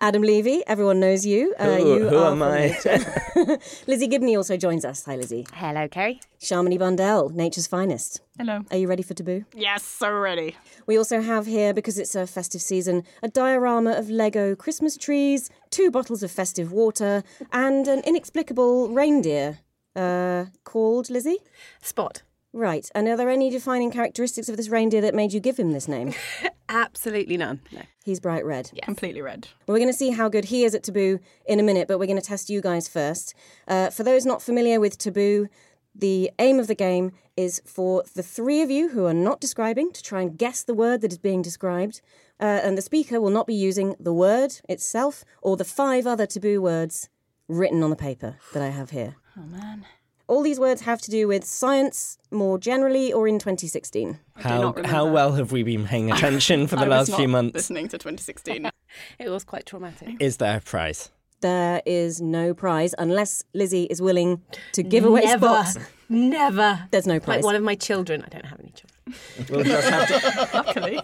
Adam 0.00 0.22
Levy, 0.22 0.62
everyone 0.68 1.00
knows 1.00 1.26
you. 1.26 1.54
Uh, 1.58 1.76
Who- 1.76 1.94
you 1.94 2.08
who 2.08 2.16
are 2.18 2.30
am 2.30 2.42
I? 2.42 2.68
Lizzie 3.88 4.06
Gibney 4.06 4.36
also 4.36 4.56
joins 4.56 4.84
us. 4.84 5.04
Hi, 5.06 5.16
Lizzie. 5.16 5.44
Hello, 5.52 5.88
Kerry. 5.88 6.20
Shamini 6.40 6.78
Bundell, 6.78 7.30
nature's 7.30 7.66
finest. 7.66 8.20
Hello. 8.38 8.60
Are 8.70 8.76
you 8.76 8.86
ready 8.86 9.02
for 9.02 9.14
taboo? 9.14 9.44
Yes, 9.54 9.82
so 9.82 10.08
ready. 10.12 10.56
We 10.86 10.96
also 10.96 11.20
have 11.20 11.46
here, 11.46 11.74
because 11.74 11.98
it's 11.98 12.14
a 12.14 12.28
festive 12.28 12.62
season, 12.62 13.02
a 13.24 13.28
diorama 13.28 13.90
of 13.92 14.08
Lego 14.08 14.54
Christmas 14.54 14.96
trees, 14.96 15.50
two 15.70 15.90
bottles 15.90 16.22
of 16.22 16.30
festive 16.30 16.70
water, 16.70 17.24
and 17.52 17.88
an 17.88 18.00
inexplicable 18.06 18.90
reindeer 18.90 19.58
uh, 19.96 20.44
called 20.62 21.10
Lizzie? 21.10 21.38
Spot. 21.82 22.22
Right. 22.52 22.88
And 22.94 23.06
are 23.08 23.16
there 23.16 23.28
any 23.28 23.50
defining 23.50 23.90
characteristics 23.90 24.48
of 24.48 24.56
this 24.56 24.68
reindeer 24.68 25.00
that 25.02 25.14
made 25.14 25.32
you 25.32 25.40
give 25.40 25.58
him 25.58 25.72
this 25.72 25.86
name? 25.86 26.14
Absolutely 26.68 27.36
none. 27.36 27.60
No. 27.72 27.82
He's 28.04 28.20
bright 28.20 28.44
red. 28.44 28.70
Completely 28.82 29.20
red. 29.20 29.48
Well, 29.66 29.74
we're 29.74 29.80
going 29.80 29.92
to 29.92 29.96
see 29.96 30.10
how 30.10 30.28
good 30.28 30.46
he 30.46 30.64
is 30.64 30.74
at 30.74 30.82
Taboo 30.82 31.18
in 31.46 31.60
a 31.60 31.62
minute, 31.62 31.88
but 31.88 31.98
we're 31.98 32.06
going 32.06 32.20
to 32.20 32.26
test 32.26 32.48
you 32.48 32.60
guys 32.60 32.88
first. 32.88 33.34
Uh, 33.66 33.90
for 33.90 34.02
those 34.02 34.24
not 34.24 34.42
familiar 34.42 34.80
with 34.80 34.96
Taboo, 34.98 35.48
the 35.94 36.30
aim 36.38 36.58
of 36.58 36.68
the 36.68 36.74
game 36.74 37.12
is 37.36 37.60
for 37.66 38.02
the 38.14 38.22
three 38.22 38.62
of 38.62 38.70
you 38.70 38.90
who 38.90 39.04
are 39.04 39.14
not 39.14 39.40
describing 39.40 39.92
to 39.92 40.02
try 40.02 40.22
and 40.22 40.38
guess 40.38 40.62
the 40.62 40.74
word 40.74 41.00
that 41.02 41.12
is 41.12 41.18
being 41.18 41.42
described. 41.42 42.00
Uh, 42.40 42.60
and 42.62 42.78
the 42.78 42.82
speaker 42.82 43.20
will 43.20 43.30
not 43.30 43.46
be 43.46 43.54
using 43.54 43.94
the 43.98 44.12
word 44.12 44.60
itself 44.68 45.24
or 45.42 45.56
the 45.56 45.64
five 45.64 46.06
other 46.06 46.26
taboo 46.26 46.62
words 46.62 47.08
written 47.48 47.82
on 47.82 47.90
the 47.90 47.96
paper 47.96 48.36
that 48.52 48.62
I 48.62 48.68
have 48.68 48.90
here. 48.90 49.16
Oh, 49.36 49.42
man. 49.42 49.86
All 50.28 50.42
these 50.42 50.60
words 50.60 50.82
have 50.82 51.00
to 51.02 51.10
do 51.10 51.26
with 51.26 51.42
science 51.44 52.18
more 52.30 52.58
generally 52.58 53.12
or 53.12 53.26
in 53.26 53.38
2016. 53.38 54.20
How 54.36 54.74
how 54.84 55.06
well 55.10 55.32
have 55.32 55.52
we 55.52 55.62
been 55.62 55.86
paying 55.86 56.12
attention 56.12 56.66
for 56.66 56.76
the 56.76 56.82
I 56.86 56.88
was 56.88 57.08
last 57.08 57.18
few 57.18 57.28
months? 57.28 57.54
Listening 57.54 57.88
to 57.88 57.96
2016. 57.98 58.70
it 59.18 59.30
was 59.30 59.44
quite 59.44 59.64
traumatic. 59.64 60.16
Is 60.20 60.36
there 60.36 60.58
a 60.58 60.60
prize? 60.60 61.10
There 61.40 61.80
is 61.86 62.20
no 62.20 62.52
prize 62.52 62.94
unless 62.98 63.42
Lizzie 63.54 63.84
is 63.84 64.02
willing 64.02 64.42
to 64.72 64.82
give 64.82 65.04
away 65.04 65.22
Never. 65.22 65.46
spots. 65.46 65.78
Never. 66.10 66.86
There's 66.90 67.06
no 67.06 67.20
prize. 67.20 67.36
Like 67.36 67.44
one 67.44 67.56
of 67.56 67.62
my 67.62 67.74
children. 67.74 68.22
I 68.22 68.28
don't 68.28 68.44
have 68.46 68.60
any 68.60 68.72
children. 68.72 68.94
We'll 69.48 69.64
just 69.64 69.88
have 69.88 70.08
to- 70.08 70.56
Luckily. 70.56 71.00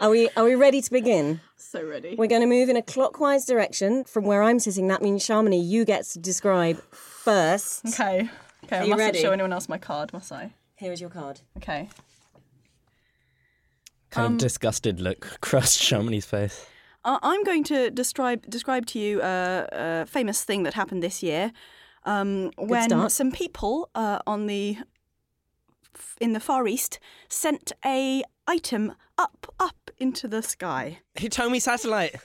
Are 0.00 0.10
we 0.10 0.28
are 0.36 0.44
we 0.44 0.54
ready 0.54 0.80
to 0.80 0.90
begin? 0.90 1.40
So 1.56 1.84
ready. 1.84 2.14
We're 2.16 2.28
going 2.28 2.40
to 2.40 2.46
move 2.46 2.68
in 2.68 2.76
a 2.76 2.82
clockwise 2.82 3.44
direction 3.44 4.04
from 4.04 4.24
where 4.24 4.42
I'm 4.44 4.60
sitting. 4.60 4.86
That 4.88 5.02
means 5.02 5.26
Shamini, 5.26 5.60
you 5.62 5.84
get 5.84 6.04
to 6.06 6.18
describe 6.20 6.80
first. 7.32 7.86
Okay. 7.88 8.28
Okay, 8.64 8.76
Are 8.76 8.80
I 8.80 8.84
you 8.84 8.90
mustn't 8.90 9.06
ready? 9.08 9.20
show 9.20 9.32
anyone 9.32 9.52
else 9.52 9.68
my 9.68 9.78
card, 9.78 10.12
must 10.12 10.32
I? 10.32 10.52
Here 10.76 10.92
is 10.92 11.00
your 11.00 11.10
card. 11.10 11.40
Okay. 11.58 11.88
kind 14.10 14.26
Um, 14.26 14.32
of 14.34 14.38
disgusted 14.40 15.00
look 15.00 15.20
crossed 15.40 15.80
Shamini's 15.80 16.26
face. 16.26 16.66
Uh, 17.04 17.18
I'm 17.22 17.44
going 17.44 17.64
to 17.64 17.90
describe 17.90 18.48
describe 18.50 18.86
to 18.86 18.98
you 18.98 19.20
a, 19.22 19.68
a 19.72 20.06
famous 20.06 20.44
thing 20.44 20.64
that 20.64 20.74
happened 20.74 21.02
this 21.02 21.22
year, 21.22 21.52
um, 22.04 22.50
when 22.56 22.90
start. 22.90 23.12
some 23.12 23.30
people 23.32 23.88
uh, 23.94 24.18
on 24.26 24.46
the 24.46 24.78
in 26.20 26.32
the 26.32 26.40
Far 26.40 26.66
East 26.66 26.98
sent 27.28 27.72
a 27.84 28.22
item 28.46 28.92
up 29.16 29.46
up 29.60 29.90
into 29.98 30.28
the 30.28 30.42
sky. 30.42 30.98
Hitomi 31.16 31.60
satellite. 31.60 32.16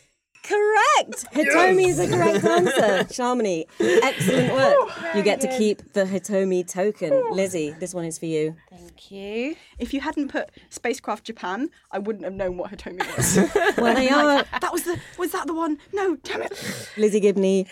Correct. 0.43 1.25
Hitomi 1.33 1.87
is 1.87 1.97
the 1.97 2.07
correct 2.07 2.43
answer. 2.43 3.03
Shamini, 3.13 3.65
excellent 3.79 4.53
work. 4.53 5.15
you 5.15 5.23
get 5.23 5.39
to 5.41 5.47
keep 5.57 5.93
the 5.93 6.03
Hitomi 6.03 6.67
token. 6.67 7.31
Lizzie, 7.31 7.71
this 7.79 7.93
one 7.93 8.03
is 8.05 8.19
for 8.19 8.25
you. 8.25 8.55
Thank 8.69 9.11
you. 9.11 9.55
If 9.79 9.93
you 9.93 10.01
hadn't 10.01 10.29
put 10.29 10.49
spacecraft 10.69 11.25
Japan, 11.25 11.69
I 11.91 11.99
wouldn't 11.99 12.25
have 12.25 12.33
known 12.33 12.57
what 12.57 12.71
Hitomi 12.71 12.99
was. 13.15 13.37
Well, 13.77 13.95
they 13.95 14.09
are- 14.09 14.25
like, 14.25 14.61
that 14.61 14.73
was 14.73 14.83
the 14.83 14.99
was 15.17 15.31
that 15.31 15.47
the 15.47 15.53
one? 15.53 15.77
No, 15.93 16.17
damn 16.17 16.41
it. 16.41 16.89
Lizzie 16.97 17.21
Gibney, 17.21 17.67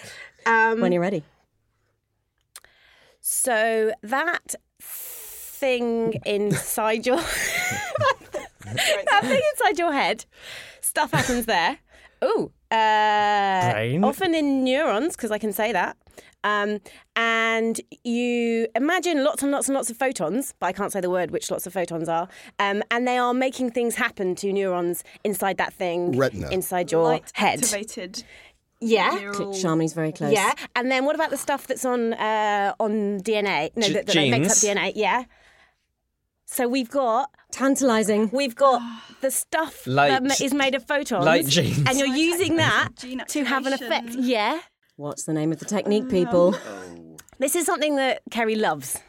Um, 0.46 0.80
when 0.80 0.92
you're 0.94 1.02
ready. 1.02 1.24
So 3.20 3.92
that 4.02 4.56
thing 4.82 6.16
inside 6.26 7.06
your 7.06 7.18
that 7.18 9.20
thing 9.22 9.42
inside 9.54 9.78
your 9.78 9.94
head, 9.94 10.26
stuff 10.82 11.12
happens 11.12 11.46
there. 11.46 11.78
Ooh, 12.24 12.52
uh, 12.72 13.72
Brain? 13.74 14.04
often 14.04 14.34
in 14.36 14.64
neurons 14.64 15.16
because 15.16 15.32
I 15.32 15.38
can 15.38 15.52
say 15.54 15.72
that. 15.72 15.98
Um, 16.44 16.80
and 17.16 17.80
you 18.04 18.68
imagine 18.76 19.24
lots 19.24 19.44
and 19.44 19.52
lots 19.52 19.68
and 19.68 19.76
lots 19.76 19.92
of 19.92 19.98
photons, 19.98 20.56
but 20.60 20.66
I 20.68 20.72
can't 20.72 20.92
say 20.92 21.00
the 21.00 21.10
word 21.10 21.30
which 21.30 21.52
lots 21.52 21.68
of 21.68 21.74
photons 21.74 22.10
are. 22.10 22.28
Um, 22.58 22.82
and 22.90 23.08
they 23.08 23.18
are 23.20 23.34
making 23.34 23.72
things 23.72 23.96
happen 23.96 24.34
to 24.36 24.52
neurons 24.52 25.04
inside 25.24 25.58
that 25.58 25.72
thing, 25.74 26.18
Retina. 26.18 26.50
inside 26.50 26.92
your 26.92 27.04
Light 27.04 27.32
head. 27.36 27.60
activated. 27.60 28.24
Yeah. 28.80 29.12
neural- 29.20 29.54
Shamini's 29.54 29.94
very 29.94 30.12
close. 30.12 30.34
Yeah, 30.34 30.54
and 30.76 30.90
then 30.92 31.06
what 31.06 31.14
about 31.14 31.30
the 31.30 31.38
stuff 31.38 31.68
that's 31.68 31.86
on 31.86 32.14
uh, 32.14 32.74
on 32.80 33.20
DNA? 33.22 33.70
No, 33.76 33.86
G- 33.86 33.94
that, 33.94 34.08
that 34.08 34.16
makes 34.16 34.64
up. 34.64 34.76
DNA. 34.78 34.94
Yeah. 34.96 35.26
So 36.54 36.68
we've 36.68 36.90
got 36.90 37.30
Tantalizing. 37.52 38.30
we've 38.34 38.56
got 38.56 38.82
the 39.22 39.32
stuff 39.32 39.88
Light- 39.88 40.10
that 40.10 40.24
ma- 40.24 40.36
is 40.46 40.54
made 40.54 40.76
of 40.76 40.86
photons, 40.86 41.24
light 41.26 41.48
genes. 41.48 41.82
and 41.88 41.98
you're 41.98 42.08
using 42.14 42.58
that 42.58 42.90
Gene 43.00 43.24
to 43.26 43.44
have 43.46 43.66
an 43.66 43.72
effect. 43.74 44.10
Yeah. 44.16 44.60
What's 44.98 45.24
the 45.24 45.32
name 45.34 45.54
of 45.54 45.60
the 45.60 45.66
technique, 45.66 46.10
people? 46.10 46.54
This 47.40 47.56
is 47.56 47.66
something 47.66 47.96
that 47.96 48.22
Kerry 48.32 48.56
loves. 48.56 49.00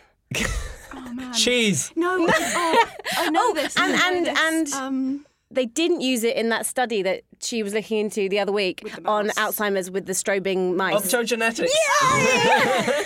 Cheese. 1.34 1.92
No, 1.96 2.16
oh, 2.30 2.86
I 3.18 3.30
know 3.30 3.54
this. 3.54 3.76
and- 3.76 3.94
and- 3.94 4.28
and- 4.38 4.72
um, 4.74 5.26
They 5.52 5.66
didn't 5.66 6.00
use 6.00 6.24
it 6.24 6.36
in 6.36 6.48
that 6.48 6.64
study 6.64 7.02
that 7.02 7.22
she 7.40 7.62
was 7.62 7.74
looking 7.74 7.98
into 7.98 8.28
the 8.28 8.38
other 8.38 8.52
week 8.52 8.82
the 8.84 9.08
on. 9.08 9.28
Alzheimer's 9.30 9.90
with 9.90 10.06
the 10.06 10.12
strobing 10.12 10.76
mice. 10.76 11.12
Optogenetics. 11.12 11.68
Yeah, 12.02 12.96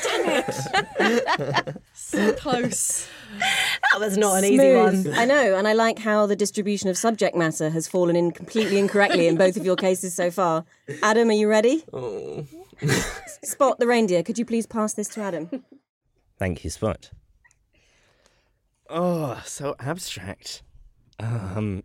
yeah. 0.99 1.73
so 1.95 2.33
close. 2.35 3.09
that 3.93 3.99
was 3.99 4.17
not 4.17 4.39
an 4.39 4.45
easy 4.45 4.75
one. 4.75 5.13
I 5.15 5.25
know, 5.25 5.57
and 5.57 5.67
I 5.67 5.73
like 5.73 5.99
how 5.99 6.27
the 6.27 6.37
distribution 6.37 6.89
of 6.89 6.97
subject 6.97 7.37
matter 7.37 7.71
has 7.71 7.89
fallen 7.89 8.15
in 8.15 8.31
completely 8.31 8.79
incorrectly 8.79 9.27
in 9.27 9.37
both 9.37 9.57
of 9.57 9.65
your 9.65 9.77
cases 9.77 10.15
so 10.15 10.31
far. 10.31 10.65
Adam, 11.03 11.29
are 11.29 11.33
you 11.33 11.49
ready? 11.49 11.85
Oh. 11.93 12.47
Spot 13.43 13.79
the 13.79 13.87
reindeer. 13.87 14.23
Could 14.23 14.39
you 14.39 14.45
please 14.45 14.67
pass 14.67 14.95
this 14.95 15.09
to 15.11 15.21
Adam? 15.23 15.65
Thank 16.39 16.63
you, 16.63 16.71
Spot. 16.71 17.11
Oh, 18.89 19.43
so 19.45 19.75
abstract. 19.81 20.63
Um. 21.19 21.83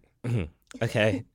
Okay. 0.81 1.23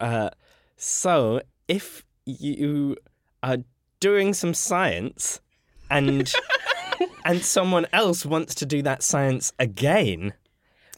Uh. 0.00 0.30
So 0.76 1.40
if 1.68 2.04
you 2.26 2.96
are 3.44 3.58
doing 4.00 4.34
some 4.34 4.52
science, 4.52 5.40
and 5.90 6.32
and 7.24 7.42
someone 7.44 7.86
else 7.92 8.26
wants 8.26 8.56
to 8.56 8.66
do 8.66 8.82
that 8.82 9.04
science 9.04 9.52
again. 9.60 10.32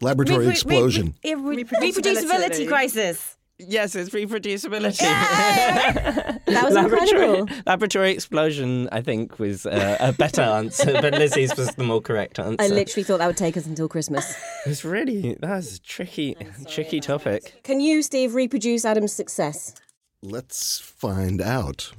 Laboratory 0.00 0.46
Repro- 0.46 0.50
explosion. 0.50 1.14
re- 1.22 1.34
re- 1.34 1.64
reproducibility 1.64 2.66
crisis. 2.66 3.36
Yes, 3.68 3.94
it's 3.94 4.10
reproducibility. 4.10 4.98
That 4.98 6.64
was 6.64 6.74
laboratory, 6.74 7.08
incredible. 7.08 7.62
laboratory 7.66 8.12
explosion, 8.12 8.88
I 8.92 9.00
think, 9.00 9.38
was 9.38 9.66
uh, 9.66 9.96
a 9.98 10.12
better 10.12 10.42
answer, 10.42 10.92
but 11.00 11.14
Lizzie's 11.14 11.56
was 11.56 11.74
the 11.74 11.84
more 11.84 12.00
correct 12.00 12.38
answer. 12.38 12.62
I 12.62 12.68
literally 12.68 13.02
thought 13.02 13.18
that 13.18 13.26
would 13.26 13.36
take 13.36 13.56
us 13.56 13.66
until 13.66 13.88
Christmas. 13.88 14.36
It 14.64 14.68
was 14.68 14.84
really 14.84 15.36
that 15.40 15.50
was 15.50 15.76
a 15.76 15.80
tricky, 15.80 16.36
tricky 16.68 17.00
topic. 17.00 17.60
Can 17.64 17.80
you, 17.80 18.02
Steve, 18.02 18.34
reproduce 18.34 18.84
Adam's 18.84 19.12
success? 19.12 19.74
Let's 20.22 20.78
find 20.78 21.40
out. 21.40 21.92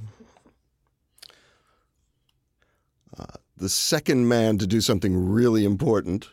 Uh, 3.18 3.24
the 3.56 3.68
second 3.68 4.28
man 4.28 4.58
to 4.58 4.66
do 4.66 4.80
something 4.80 5.28
really 5.28 5.64
important. 5.64 6.28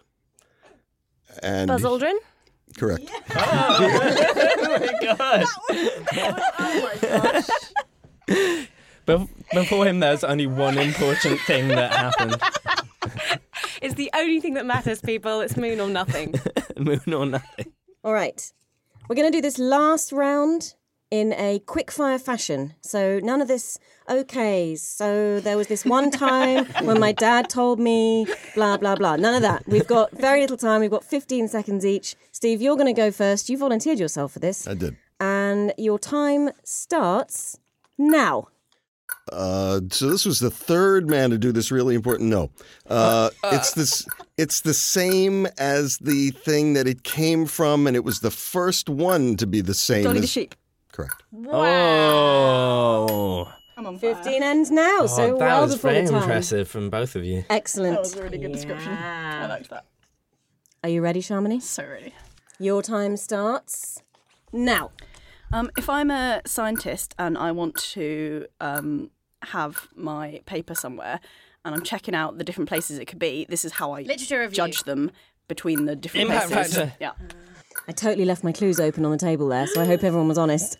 And 1.41 1.67
Buzz 1.67 1.84
Aldrin. 1.84 2.15
Correct. 2.78 3.10
oh 3.36 3.88
my 4.80 5.00
god! 5.02 5.46
oh 6.60 6.82
my 6.84 7.08
gosh. 7.08 7.48
Bef- 9.06 9.30
Before 9.54 9.86
him, 9.86 10.00
there's 10.00 10.24
only 10.24 10.48
one 10.48 10.78
important 10.78 11.40
thing 11.42 11.68
that 11.70 11.92
happened. 11.94 12.42
It's 13.82 13.96
the 13.96 14.10
only 14.16 14.40
thing 14.40 14.54
that 14.54 14.66
matters, 14.66 15.02
people. 15.02 15.42
It's 15.42 15.58
moon 15.58 15.82
or 15.82 15.90
nothing. 15.90 16.34
Moon 16.78 17.02
or 17.14 17.26
nothing. 17.26 17.74
All 18.06 18.14
right. 18.14 18.42
We're 19.10 19.16
going 19.18 19.30
to 19.30 19.38
do 19.38 19.42
this 19.42 19.60
last 19.60 20.14
round 20.14 20.74
in 21.13 21.32
a 21.34 21.60
quick 21.67 21.91
fire 21.91 22.17
fashion. 22.17 22.73
So 22.82 23.19
none 23.21 23.39
of 23.39 23.47
this, 23.47 23.78
okay, 24.10 24.76
so 24.76 25.39
there 25.39 25.56
was 25.56 25.67
this 25.67 25.86
one 25.86 26.10
time 26.10 26.65
when 26.86 26.99
my 26.99 27.12
dad 27.12 27.52
told 27.52 27.80
me, 27.80 28.26
blah, 28.56 28.78
blah, 28.78 28.95
blah. 28.95 29.17
None 29.17 29.36
of 29.36 29.43
that. 29.43 29.62
We've 29.67 29.86
got 29.86 30.10
very 30.10 30.41
little 30.41 30.58
time. 30.58 30.82
We've 30.82 30.89
got 30.89 31.04
15 31.04 31.49
seconds 31.49 31.86
each. 31.86 32.15
Steve, 32.32 32.63
you're 32.63 32.76
going 32.76 32.88
to 32.88 32.99
go 32.99 33.12
first. 33.12 33.47
You 33.47 33.60
volunteered 33.60 33.99
yourself 33.99 34.32
for 34.32 34.39
this. 34.39 34.67
I 34.67 34.73
did. 34.73 34.97
And 35.19 35.71
your 35.78 35.99
time 35.99 36.49
starts 36.63 37.60
now. 37.95 38.47
Uh, 39.32 39.82
so 39.91 40.10
this 40.10 40.26
was 40.26 40.39
the 40.39 40.49
third 40.49 41.08
man 41.08 41.30
to 41.30 41.38
do 41.38 41.52
this 41.52 41.69
really 41.69 41.93
important. 41.93 42.30
No, 42.30 42.49
uh, 42.89 43.30
it's 43.45 43.73
this. 43.73 44.08
It's 44.38 44.62
the 44.62 44.73
same 44.73 45.45
as 45.60 45.99
the 45.99 46.32
thing 46.32 46.73
that 46.73 46.88
it 46.88 47.04
came 47.04 47.45
from, 47.45 47.86
and 47.86 47.95
it 47.95 48.04
was 48.04 48.21
the 48.21 48.32
first 48.32 48.89
one 48.89 49.38
to 49.38 49.45
be 49.45 49.62
the 49.62 49.76
same. 49.76 50.04
Dolly 50.04 50.17
as, 50.17 50.21
the 50.21 50.28
sheep. 50.28 50.56
Correct. 50.93 51.23
Oh. 52.25 53.51
I'm 53.75 53.88
on 53.88 53.97
15 53.97 54.43
ends 54.43 54.69
now, 54.71 54.99
Oh, 55.01 55.08
so 55.08 55.27
that 55.27 55.39
well 55.39 55.62
was 55.63 55.73
before 55.73 55.91
very 55.91 56.06
the 56.06 56.12
time. 56.12 56.21
impressive 56.21 56.67
from 56.69 56.89
both 56.89 57.15
of 57.15 57.25
you. 57.25 57.43
Excellent. 57.49 57.95
That 57.95 57.99
was 58.01 58.15
a 58.15 58.23
really 58.23 58.38
good 58.38 58.51
description. 58.53 58.91
I 58.93 59.47
liked 59.47 59.69
that. 59.71 59.86
Are 60.84 60.89
you 60.89 61.01
ready, 61.01 61.21
Shamini? 61.21 61.62
So 61.62 61.84
ready. 61.86 62.13
Your 62.60 62.82
time 62.84 63.17
starts 63.17 64.01
now. 64.51 64.91
Um, 65.51 65.71
if 65.77 65.89
I'm 65.89 66.12
a 66.12 66.41
scientist 66.45 67.15
and 67.17 67.38
I 67.38 67.51
want 67.51 67.75
to 67.93 68.45
um, 68.62 69.10
have 69.43 69.88
my 69.95 70.41
paper 70.45 70.75
somewhere 70.75 71.19
and 71.65 71.73
I'm 71.73 71.84
checking 71.84 72.13
out 72.13 72.38
the 72.38 72.43
different 72.43 72.69
places 72.69 72.99
it 72.99 73.06
could 73.06 73.19
be, 73.19 73.45
this 73.49 73.65
is 73.65 73.73
how 73.73 73.91
I 73.93 74.01
Literature 74.03 74.41
review. 74.41 74.56
judge 74.56 74.84
them 74.84 75.10
between 75.47 75.86
the 75.86 75.95
different 75.95 76.27
Impact 76.29 76.51
places. 76.51 76.75
factor. 76.75 76.93
Yeah. 77.01 77.13
I 77.88 77.91
totally 77.91 78.25
left 78.25 78.43
my 78.43 78.51
clues 78.51 78.79
open 78.79 79.03
on 79.03 79.12
the 79.12 79.17
table 79.17 79.47
there, 79.49 79.65
so 79.67 79.82
I 79.82 79.86
hope 79.86 80.03
everyone 80.03 80.27
was 80.27 80.38
honest. 80.38 80.77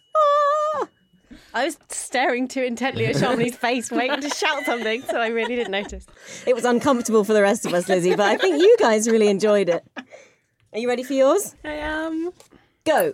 I 1.54 1.66
was 1.66 1.78
staring 1.90 2.48
too 2.48 2.64
intently 2.64 3.06
at 3.06 3.16
Shamini's 3.16 3.56
face, 3.56 3.92
waiting 3.92 4.22
to 4.22 4.30
shout 4.30 4.64
something, 4.66 5.04
so 5.04 5.20
I 5.20 5.28
really 5.28 5.56
didn't 5.56 5.72
notice. 5.72 6.08
It 6.48 6.56
was 6.56 6.66
uncomfortable 6.66 7.24
for 7.24 7.34
the 7.34 7.44
rest 7.44 7.66
of 7.66 7.74
us, 7.74 7.88
Lizzie, 7.88 8.16
but 8.16 8.26
I 8.26 8.38
think 8.38 8.60
you 8.62 8.76
guys 8.80 9.08
really 9.08 9.28
enjoyed 9.28 9.70
it. 9.70 9.86
Are 10.74 10.80
you 10.80 10.88
ready 10.88 11.04
for 11.04 11.14
yours? 11.14 11.56
I 11.64 11.74
am. 11.74 12.32
Go. 12.86 13.14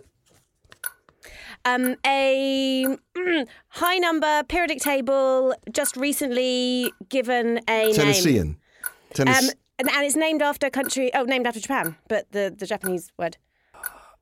Um, 1.66 1.98
a 2.06 2.86
mm, 3.18 3.48
high 3.68 3.98
number 3.98 4.44
periodic 4.48 4.80
table 4.80 5.54
just 5.72 5.98
recently 5.98 6.94
given 7.10 7.60
a 7.68 7.88
name. 7.88 8.58
Tennessine. 9.14 9.50
Um, 9.50 9.50
and, 9.78 9.90
and 9.90 10.06
it's 10.06 10.16
named 10.16 10.42
after 10.42 10.68
a 10.68 10.72
country. 10.72 11.12
Oh, 11.14 11.24
named 11.24 11.46
after 11.46 11.60
Japan, 11.60 11.98
but 12.08 12.32
the, 12.32 12.54
the 12.58 12.66
Japanese 12.66 13.12
word. 13.18 13.38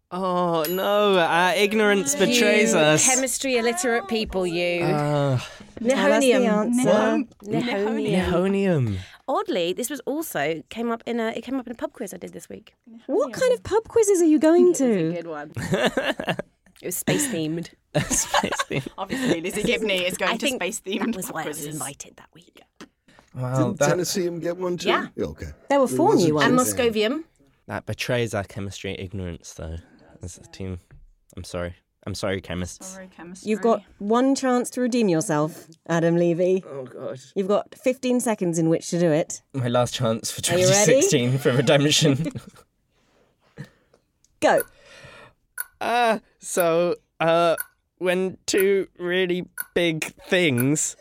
Oh 0.10 0.63
no, 0.70 1.17
our 1.20 1.54
ignorance 1.54 2.15
betrays 2.15 2.72
you 2.74 2.80
us. 2.80 3.06
Chemistry 3.06 3.58
illiterate 3.58 4.08
people, 4.08 4.48
you. 4.48 4.84
Uh, 4.86 5.38
Tell 5.86 6.13
us 6.13 6.24
the 6.24 6.32
Nihonium. 6.32 6.48
answer. 6.48 7.26
Nihonium. 7.43 8.26
Nihonium. 8.26 8.98
Oddly, 9.28 9.74
this 9.74 9.89
was 9.89 10.00
also 10.06 10.63
came 10.70 10.91
up 10.91 11.04
in 11.06 11.20
a 11.20 11.30
it 11.30 11.43
came 11.43 11.56
up 11.60 11.67
in 11.67 11.72
a 11.74 11.76
pub 11.76 11.91
quiz 11.91 12.13
I 12.13 12.17
did 12.17 12.32
this 12.32 12.48
week. 12.48 12.74
What 13.08 13.34
kind 13.34 13.54
of 13.54 13.63
pub 13.63 13.84
quizzes 13.89 14.22
are 14.22 14.26
you 14.26 14.39
going 14.39 14.74
to? 14.76 15.12
Good 15.12 15.28
one. 15.28 15.52
it 15.58 16.38
was 16.86 16.96
space 16.96 17.28
themed. 17.28 17.70
Space 18.10 18.62
theme. 18.63 18.84
Obviously, 18.98 19.41
Lizzie 19.41 19.63
Gibney 19.63 20.06
is 20.06 20.17
going 20.17 20.32
I 20.32 20.38
to 20.38 20.39
think 20.39 20.62
space 20.63 20.80
themed. 20.80 21.06
That 21.08 21.15
was 21.17 21.28
why 21.32 21.43
I 21.43 21.48
was 21.48 21.58
quizzes. 21.58 21.74
invited 21.76 22.15
that 22.15 22.30
week. 22.34 22.62
Wow, 23.36 23.70
Did 23.72 23.80
that, 23.80 23.89
Tennesseum 23.89 24.39
get 24.39 24.56
one 24.56 24.78
too? 24.78 24.88
Yeah. 24.88 25.08
Okay. 25.20 25.48
There 25.70 25.80
were 25.82 25.88
four 25.88 26.15
new 26.15 26.36
ones. 26.36 26.70
Japan. 26.70 26.93
Moscovium. 26.93 27.24
that 27.65 27.86
betrays 27.86 28.34
our 28.34 28.43
chemistry 28.46 28.96
ignorance, 28.98 29.54
though. 29.54 29.76
As 30.23 30.38
a 30.38 30.43
team, 30.43 30.80
I'm 31.36 31.43
sorry. 31.43 31.75
I'm 32.06 32.15
sorry, 32.15 32.39
chemists. 32.39 32.88
Sorry, 32.88 33.10
chemistry. 33.10 33.49
You've 33.49 33.62
got 33.62 33.84
one 33.97 34.34
chance 34.34 34.69
to 34.71 34.82
redeem 34.82 35.10
yourself, 35.10 35.67
Adam 35.89 36.15
Levy. 36.15 36.63
Oh 36.65 36.86
god. 36.86 37.19
You've 37.36 37.49
got 37.49 37.75
15 37.75 38.21
seconds 38.21 38.58
in 38.58 38.69
which 38.69 38.89
to 38.91 38.99
do 38.99 39.12
it. 39.12 39.41
My 39.53 39.67
last 39.67 39.93
chance 39.93 40.32
for 40.32 40.39
Are 40.53 40.58
you 40.58 40.69
ready? 40.69 41.01
2016 41.01 41.38
for 41.39 41.51
redemption. 41.51 42.32
Go. 44.39 44.62
Ah, 45.82 46.21
so 46.39 46.95
uh, 47.19 47.58
when 47.97 48.38
two 48.45 48.88
really 48.97 49.45
big 49.73 50.06
things 50.30 50.95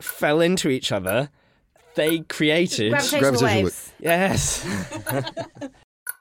fell 0.00 0.40
into 0.40 0.68
each 0.70 0.90
other, 0.90 1.28
they 1.96 2.20
created. 2.20 2.90
Gravitational, 2.92 3.20
Gravitational 3.20 3.62
waves. 3.64 3.92
Yes. 4.00 4.64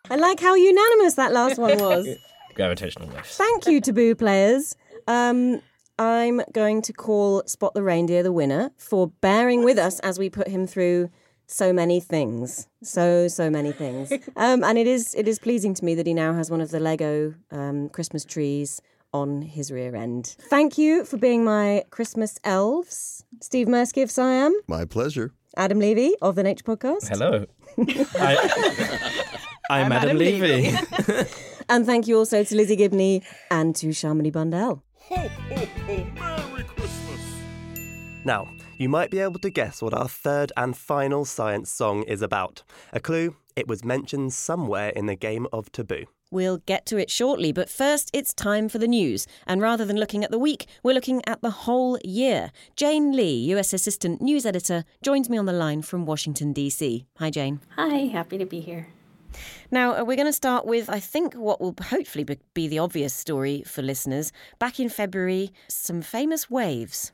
I 0.10 0.16
like 0.18 0.40
how 0.40 0.56
unanimous 0.56 1.14
that 1.16 1.32
last 1.32 1.58
one 1.58 1.78
was. 1.80 2.08
Gravitational 2.56 3.10
waves. 3.10 3.36
Thank 3.38 3.68
you, 3.68 3.82
Taboo 3.82 4.16
players. 4.16 4.76
Um, 5.08 5.62
I'm 6.00 6.42
going 6.52 6.82
to 6.84 6.94
call 6.94 7.44
Spot 7.46 7.74
the 7.74 7.84
Reindeer 7.84 8.24
the 8.24 8.32
winner 8.32 8.72
for 8.78 9.08
bearing 9.22 9.64
with 9.64 9.78
us 9.78 10.00
as 10.00 10.18
we 10.20 10.30
put 10.30 10.48
him 10.48 10.68
through 10.68 11.10
so 11.48 11.72
many 11.72 12.00
things, 12.00 12.68
so 12.82 13.28
so 13.28 13.50
many 13.50 13.72
things. 13.72 14.12
Um, 14.36 14.64
and 14.64 14.78
it 14.78 14.88
is 14.88 15.16
it 15.16 15.28
is 15.28 15.40
pleasing 15.40 15.74
to 15.76 15.86
me 15.86 15.96
that 15.96 16.08
he 16.08 16.14
now 16.14 16.34
has 16.34 16.52
one 16.52 16.60
of 16.60 16.72
the 16.72 16.80
Lego 16.80 17.34
um, 17.52 17.90
Christmas 17.90 18.26
trees 18.26 18.82
on 19.14 19.42
his 19.42 19.72
rear 19.72 19.96
end. 19.96 20.36
Thank 20.50 20.78
you 20.78 21.06
for 21.06 21.18
being 21.18 21.46
my 21.46 21.86
Christmas 21.90 22.38
elves, 22.44 23.24
Steve 23.42 23.68
Merskiff, 23.68 24.18
I 24.20 24.32
am 24.34 24.54
My 24.68 24.84
pleasure. 24.84 25.32
Adam 25.56 25.80
Levy 25.80 26.16
of 26.22 26.36
the 26.36 26.44
Nature 26.44 26.66
Podcast. 26.66 27.08
Hello. 27.08 27.46
I, 28.20 29.30
I'm, 29.70 29.92
Adam, 29.92 30.10
Adam 30.10 30.18
Levy. 30.18 30.72
Levy. 30.72 31.30
And 31.70 31.86
thank 31.86 32.08
you 32.08 32.18
also 32.18 32.44
to 32.44 32.56
Lizzie 32.56 32.76
Gibney 32.76 33.24
and 33.50 33.76
to 33.78 33.88
Shamini 33.88 34.32
Bundell. 34.32 34.84
Now, 38.26 38.48
you 38.78 38.90
might 38.90 39.12
be 39.12 39.20
able 39.20 39.40
to 39.40 39.50
guess 39.50 39.82
what 39.82 39.94
our 39.94 40.08
third 40.08 40.52
and 40.58 40.76
final 40.76 41.26
science 41.26 41.70
song 41.70 42.04
is 42.04 42.22
about. 42.22 42.64
A 42.92 43.00
clue 43.00 43.36
it 43.56 43.68
was 43.68 43.86
mentioned 43.86 44.34
somewhere 44.34 44.90
in 44.90 45.06
the 45.06 45.16
game 45.16 45.48
of 45.54 45.72
Taboo. 45.72 46.06
We'll 46.32 46.58
get 46.58 46.86
to 46.88 46.98
it 46.98 47.10
shortly, 47.10 47.52
but 47.54 47.70
first 47.70 48.10
it's 48.12 48.34
time 48.34 48.68
for 48.68 48.80
the 48.80 48.88
news. 48.88 49.28
And 49.46 49.62
rather 49.62 49.86
than 49.86 49.96
looking 49.96 50.24
at 50.24 50.32
the 50.32 50.40
week, 50.40 50.66
we're 50.84 50.96
looking 50.96 51.22
at 51.28 51.42
the 51.42 51.52
whole 51.52 52.00
year. 52.04 52.52
Jane 52.76 53.14
Lee, 53.16 53.54
US 53.54 53.74
Assistant 53.74 54.22
News 54.22 54.46
Editor, 54.46 54.84
joins 55.02 55.30
me 55.30 55.38
on 55.38 55.46
the 55.46 55.54
line 55.54 55.82
from 55.82 56.06
Washington, 56.06 56.52
D.C. 56.52 57.06
Hi, 57.20 57.30
Jane. 57.30 57.62
Hi, 57.76 58.08
happy 58.08 58.38
to 58.38 58.46
be 58.46 58.60
here. 58.60 58.88
Now, 59.72 59.96
uh, 59.96 60.04
we're 60.04 60.16
going 60.16 60.26
to 60.28 60.34
start 60.34 60.66
with, 60.66 60.90
I 60.90 61.00
think, 61.00 61.34
what 61.34 61.60
will 61.60 61.76
hopefully 61.82 62.24
be- 62.54 62.68
the 62.68 62.80
obvious 62.80 63.14
story 63.14 63.64
for 63.66 63.82
listeners. 63.82 64.32
Back 64.60 64.80
in 64.80 64.90
February, 64.90 65.52
some 65.68 66.02
famous 66.02 66.50
waves. 66.50 67.12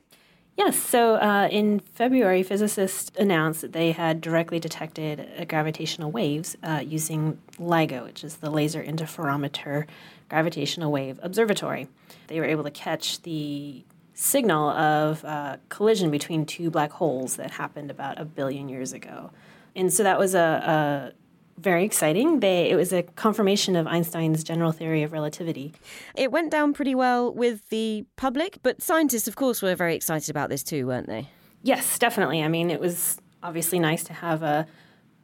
Yes, 0.56 0.76
so 0.76 1.14
uh, 1.14 1.48
in 1.50 1.80
February, 1.80 2.42
physicists 2.42 3.10
announced 3.18 3.62
that 3.62 3.72
they 3.72 3.92
had 3.92 4.20
directly 4.20 4.60
detected 4.60 5.26
uh, 5.38 5.44
gravitational 5.44 6.10
waves 6.10 6.56
uh, 6.62 6.82
using 6.84 7.38
LIGO, 7.58 8.04
which 8.04 8.22
is 8.22 8.36
the 8.36 8.50
Laser 8.50 8.82
Interferometer 8.82 9.86
Gravitational 10.28 10.92
Wave 10.92 11.18
Observatory. 11.22 11.88
They 12.26 12.38
were 12.38 12.44
able 12.44 12.64
to 12.64 12.70
catch 12.70 13.22
the 13.22 13.82
signal 14.12 14.68
of 14.70 15.24
uh, 15.24 15.56
collision 15.70 16.10
between 16.10 16.44
two 16.44 16.70
black 16.70 16.92
holes 16.92 17.36
that 17.36 17.52
happened 17.52 17.90
about 17.90 18.20
a 18.20 18.24
billion 18.24 18.68
years 18.68 18.92
ago. 18.92 19.30
And 19.74 19.90
so 19.90 20.02
that 20.02 20.18
was 20.18 20.34
a, 20.34 20.38
a 20.38 21.12
very 21.58 21.84
exciting. 21.84 22.40
They, 22.40 22.70
it 22.70 22.76
was 22.76 22.92
a 22.92 23.02
confirmation 23.02 23.76
of 23.76 23.86
Einstein's 23.86 24.42
general 24.42 24.72
theory 24.72 25.02
of 25.02 25.12
relativity. 25.12 25.72
It 26.14 26.32
went 26.32 26.50
down 26.50 26.72
pretty 26.72 26.94
well 26.94 27.32
with 27.32 27.68
the 27.68 28.04
public, 28.16 28.58
but 28.62 28.82
scientists, 28.82 29.28
of 29.28 29.36
course, 29.36 29.62
were 29.62 29.74
very 29.74 29.94
excited 29.94 30.30
about 30.30 30.48
this 30.48 30.62
too, 30.62 30.86
weren't 30.86 31.06
they? 31.06 31.28
Yes, 31.62 31.98
definitely. 31.98 32.42
I 32.42 32.48
mean, 32.48 32.70
it 32.70 32.80
was 32.80 33.18
obviously 33.42 33.78
nice 33.78 34.04
to 34.04 34.12
have 34.12 34.42
a 34.42 34.66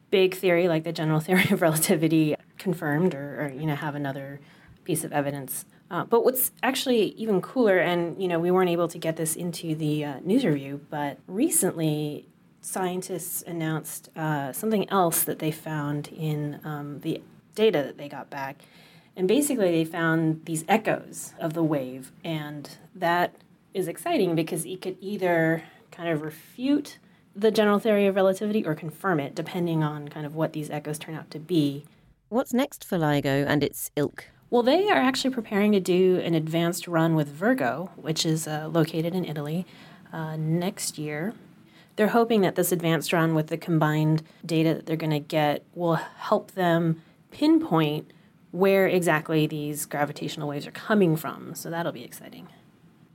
big 0.09 0.35
theory 0.35 0.67
like 0.67 0.83
the 0.83 0.91
general 0.91 1.19
theory 1.27 1.49
of 1.51 1.61
relativity 1.61 2.35
confirmed 2.57 3.13
or, 3.13 3.45
or 3.45 3.51
you 3.53 3.65
know, 3.65 3.75
have 3.75 3.95
another 3.95 4.39
piece 4.83 5.03
of 5.03 5.11
evidence. 5.11 5.65
Uh, 5.91 6.03
but 6.03 6.23
what's 6.23 6.51
actually 6.61 7.13
even 7.13 7.41
cooler, 7.41 7.79
and, 7.79 8.21
you 8.21 8.27
know, 8.27 8.39
we 8.39 8.51
weren't 8.51 8.69
able 8.69 8.87
to 8.87 8.99
get 8.99 9.15
this 9.15 9.35
into 9.35 9.73
the 9.73 10.05
uh, 10.05 10.19
news 10.23 10.45
review, 10.45 10.79
but 10.89 11.17
recently 11.27 12.27
scientists 12.61 13.43
announced 13.45 14.09
uh, 14.15 14.51
something 14.53 14.89
else 14.89 15.23
that 15.23 15.39
they 15.39 15.51
found 15.51 16.09
in 16.09 16.59
um, 16.63 16.99
the 16.99 17.21
data 17.55 17.83
that 17.83 17.97
they 17.97 18.09
got 18.09 18.29
back. 18.29 18.57
And 19.15 19.27
basically, 19.27 19.71
they 19.71 19.85
found 19.85 20.45
these 20.45 20.63
echoes 20.67 21.33
of 21.39 21.53
the 21.53 21.63
wave, 21.63 22.11
and 22.23 22.69
that 22.95 23.35
is 23.73 23.87
exciting 23.87 24.35
because 24.35 24.65
it 24.65 24.81
could 24.81 24.97
either 25.01 25.63
kind 25.91 26.09
of 26.09 26.21
refute 26.21 26.99
the 27.35 27.51
general 27.51 27.79
theory 27.79 28.07
of 28.07 28.15
relativity 28.15 28.65
or 28.65 28.75
confirm 28.75 29.19
it, 29.19 29.35
depending 29.35 29.83
on 29.83 30.07
kind 30.07 30.25
of 30.25 30.35
what 30.35 30.53
these 30.53 30.69
echoes 30.69 30.97
turn 30.99 31.15
out 31.15 31.29
to 31.31 31.39
be. 31.39 31.85
What's 32.29 32.53
next 32.53 32.85
for 32.85 32.97
LIGO 32.97 33.45
and 33.47 33.63
its 33.63 33.91
ilk? 33.95 34.25
Well, 34.49 34.63
they 34.63 34.89
are 34.89 34.97
actually 34.97 35.33
preparing 35.33 35.71
to 35.73 35.79
do 35.79 36.19
an 36.23 36.33
advanced 36.33 36.87
run 36.87 37.15
with 37.15 37.27
Virgo, 37.27 37.91
which 37.95 38.25
is 38.25 38.47
uh, 38.47 38.69
located 38.71 39.13
in 39.13 39.25
Italy, 39.25 39.65
uh, 40.11 40.37
next 40.37 40.97
year. 40.97 41.33
They're 41.99 42.07
hoping 42.07 42.39
that 42.43 42.55
this 42.55 42.71
advanced 42.71 43.11
run 43.11 43.35
with 43.35 43.47
the 43.47 43.57
combined 43.57 44.23
data 44.45 44.73
that 44.73 44.85
they're 44.85 44.95
going 44.95 45.09
to 45.09 45.19
get 45.19 45.65
will 45.75 45.95
help 45.95 46.51
them 46.51 47.01
pinpoint 47.29 48.13
where 48.51 48.87
exactly 48.87 49.47
these 49.47 49.85
gravitational 49.85 50.47
waves 50.47 50.65
are 50.65 50.71
coming 50.71 51.17
from. 51.17 51.53
So 51.55 51.69
that'll 51.69 51.91
be 51.91 52.05
exciting. 52.05 52.47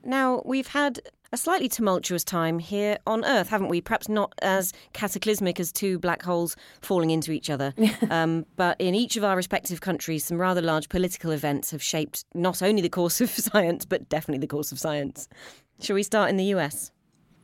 Now, 0.05 0.43
we've 0.45 0.67
had 0.67 1.01
a 1.33 1.39
slightly 1.39 1.67
tumultuous 1.67 2.25
time 2.25 2.59
here 2.59 2.99
on 3.07 3.25
Earth, 3.25 3.49
haven't 3.49 3.71
we? 3.71 3.81
Perhaps 3.81 4.11
not 4.11 4.35
as 4.43 4.75
cataclysmic 4.93 5.59
as 5.59 5.73
two 5.73 5.99
black 5.99 6.23
holes 6.23 6.55
falling 6.83 7.09
into 7.09 7.33
each 7.33 7.49
other. 7.49 7.73
um, 8.11 8.45
but 8.57 8.79
in 8.79 8.95
each 8.95 9.17
of 9.17 9.25
our 9.25 9.35
respective 9.35 9.81
countries, 9.81 10.27
some 10.27 10.39
rather 10.39 10.61
large 10.61 10.91
political 10.91 11.31
events 11.31 11.71
have 11.71 11.83
shaped 11.83 12.27
not 12.35 12.61
only 12.61 12.83
the 12.83 12.91
course 12.91 13.23
of 13.23 13.31
science, 13.31 13.87
but 13.87 14.11
definitely 14.11 14.41
the 14.41 14.47
course 14.47 14.73
of 14.73 14.79
science. 14.79 15.27
Shall 15.81 15.95
we 15.95 16.03
start 16.03 16.29
in 16.29 16.37
the 16.37 16.53
US? 16.57 16.91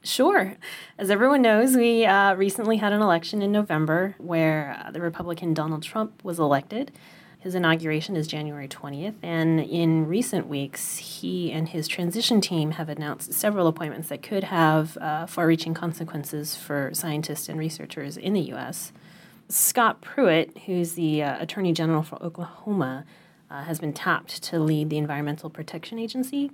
Sure. 0.02 0.56
As 0.98 1.10
everyone 1.10 1.42
knows, 1.42 1.76
we 1.76 2.06
uh, 2.06 2.34
recently 2.34 2.78
had 2.78 2.92
an 2.92 3.02
election 3.02 3.42
in 3.42 3.52
November 3.52 4.14
where 4.18 4.82
uh, 4.82 4.90
the 4.90 5.00
Republican 5.00 5.52
Donald 5.52 5.82
Trump 5.82 6.24
was 6.24 6.38
elected. 6.38 6.90
His 7.40 7.54
inauguration 7.54 8.16
is 8.16 8.26
January 8.26 8.68
20th, 8.68 9.14
and 9.22 9.60
in 9.60 10.06
recent 10.06 10.46
weeks, 10.46 10.98
he 10.98 11.50
and 11.50 11.68
his 11.68 11.88
transition 11.88 12.40
team 12.42 12.72
have 12.72 12.90
announced 12.90 13.32
several 13.32 13.66
appointments 13.66 14.08
that 14.08 14.22
could 14.22 14.44
have 14.44 14.96
uh, 14.98 15.26
far 15.26 15.46
reaching 15.46 15.72
consequences 15.72 16.54
for 16.54 16.90
scientists 16.92 17.48
and 17.48 17.58
researchers 17.58 18.18
in 18.18 18.34
the 18.34 18.40
U.S. 18.40 18.92
Scott 19.48 20.02
Pruitt, 20.02 20.56
who's 20.66 20.92
the 20.94 21.22
uh, 21.22 21.42
Attorney 21.42 21.72
General 21.72 22.02
for 22.02 22.22
Oklahoma, 22.22 23.06
uh, 23.50 23.64
has 23.64 23.80
been 23.80 23.94
tapped 23.94 24.42
to 24.44 24.58
lead 24.58 24.90
the 24.90 24.98
Environmental 24.98 25.48
Protection 25.48 25.98
Agency. 25.98 26.50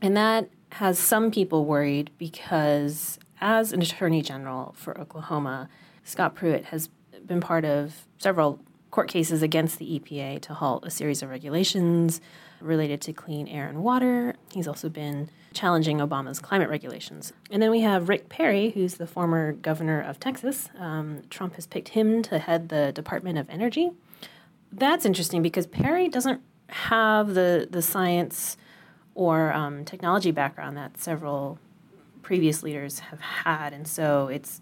And 0.00 0.16
that 0.16 0.48
has 0.72 0.98
some 0.98 1.30
people 1.30 1.64
worried 1.64 2.10
because, 2.18 3.18
as 3.40 3.72
an 3.72 3.82
Attorney 3.82 4.22
General 4.22 4.74
for 4.76 4.98
Oklahoma, 5.00 5.68
Scott 6.04 6.34
Pruitt 6.34 6.66
has 6.66 6.88
been 7.26 7.40
part 7.40 7.64
of 7.64 8.06
several 8.18 8.60
court 8.90 9.08
cases 9.08 9.42
against 9.42 9.78
the 9.78 10.00
EPA 10.00 10.40
to 10.40 10.54
halt 10.54 10.84
a 10.86 10.90
series 10.90 11.22
of 11.22 11.28
regulations 11.28 12.20
related 12.60 13.00
to 13.02 13.12
clean 13.12 13.46
air 13.46 13.68
and 13.68 13.82
water. 13.82 14.34
He's 14.52 14.66
also 14.66 14.88
been 14.88 15.30
challenging 15.52 15.98
Obama's 15.98 16.40
climate 16.40 16.68
regulations. 16.68 17.32
And 17.50 17.62
then 17.62 17.70
we 17.70 17.80
have 17.80 18.08
Rick 18.08 18.28
Perry, 18.28 18.70
who's 18.70 18.94
the 18.94 19.06
former 19.06 19.52
governor 19.52 20.00
of 20.00 20.18
Texas. 20.18 20.68
Um, 20.78 21.22
Trump 21.30 21.54
has 21.54 21.66
picked 21.66 21.90
him 21.90 22.22
to 22.22 22.38
head 22.38 22.68
the 22.68 22.92
Department 22.92 23.38
of 23.38 23.48
Energy. 23.48 23.90
That's 24.72 25.04
interesting 25.04 25.42
because 25.42 25.66
Perry 25.66 26.08
doesn't 26.08 26.42
have 26.68 27.34
the, 27.34 27.66
the 27.70 27.82
science 27.82 28.56
or 29.18 29.52
um, 29.52 29.84
technology 29.84 30.30
background 30.30 30.76
that 30.76 30.96
several 30.96 31.58
previous 32.22 32.62
leaders 32.62 33.00
have 33.00 33.18
had. 33.18 33.72
And 33.72 33.84
so 33.84 34.28
it's 34.28 34.60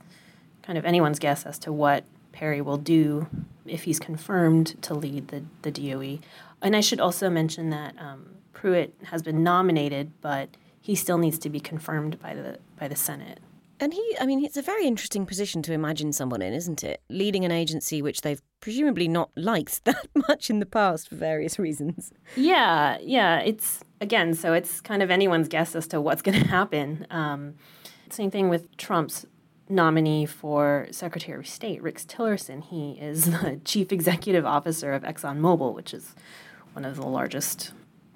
kind 0.62 0.78
of 0.78 0.86
anyone's 0.86 1.18
guess 1.18 1.44
as 1.44 1.58
to 1.58 1.70
what 1.70 2.04
Perry 2.32 2.62
will 2.62 2.78
do 2.78 3.28
if 3.66 3.82
he's 3.82 4.00
confirmed 4.00 4.80
to 4.82 4.94
lead 4.94 5.28
the, 5.28 5.44
the 5.60 5.70
DOE. 5.70 6.20
And 6.62 6.74
I 6.74 6.80
should 6.80 7.00
also 7.00 7.28
mention 7.28 7.68
that 7.68 7.94
um, 7.98 8.30
Pruitt 8.54 8.94
has 9.04 9.22
been 9.22 9.44
nominated, 9.44 10.12
but 10.22 10.48
he 10.80 10.94
still 10.94 11.18
needs 11.18 11.38
to 11.40 11.50
be 11.50 11.60
confirmed 11.60 12.18
by 12.18 12.32
the 12.32 12.58
by 12.78 12.88
the 12.88 12.96
Senate. 12.96 13.40
And 13.78 13.92
he, 13.92 14.16
I 14.18 14.24
mean, 14.24 14.42
it's 14.42 14.56
a 14.56 14.62
very 14.62 14.86
interesting 14.86 15.26
position 15.26 15.60
to 15.62 15.74
imagine 15.74 16.14
someone 16.14 16.40
in, 16.40 16.54
isn't 16.54 16.82
it? 16.82 17.02
Leading 17.10 17.44
an 17.44 17.52
agency 17.52 18.00
which 18.00 18.22
they've 18.22 18.40
presumably 18.60 19.06
not 19.06 19.30
liked 19.36 19.84
that 19.84 20.08
much 20.28 20.48
in 20.48 20.60
the 20.60 20.66
past 20.66 21.10
for 21.10 21.16
various 21.16 21.58
reasons. 21.58 22.10
Yeah, 22.36 22.96
yeah. 23.02 23.40
It's, 23.40 23.80
again, 24.00 24.34
so 24.34 24.52
it's 24.52 24.80
kind 24.80 25.02
of 25.02 25.10
anyone's 25.10 25.48
guess 25.48 25.74
as 25.74 25.86
to 25.88 26.00
what's 26.00 26.22
going 26.26 26.40
to 26.40 26.48
happen. 26.48 27.06
Um, 27.10 27.54
same 28.10 28.30
thing 28.30 28.48
with 28.48 28.76
Trump's 28.76 29.26
nominee 29.68 30.26
for 30.26 30.86
Secretary 30.90 31.38
of 31.38 31.46
State, 31.46 31.82
Rex 31.82 32.04
Tillerson. 32.04 32.62
He 32.62 32.92
is 32.92 33.24
the 33.30 33.60
chief 33.64 33.92
executive 33.92 34.46
officer 34.46 34.92
of 34.92 35.02
ExxonMobil, 35.02 35.74
which 35.74 35.92
is 35.92 36.14
one 36.72 36.84
of 36.84 36.96
the 36.96 37.06
largest 37.06 37.72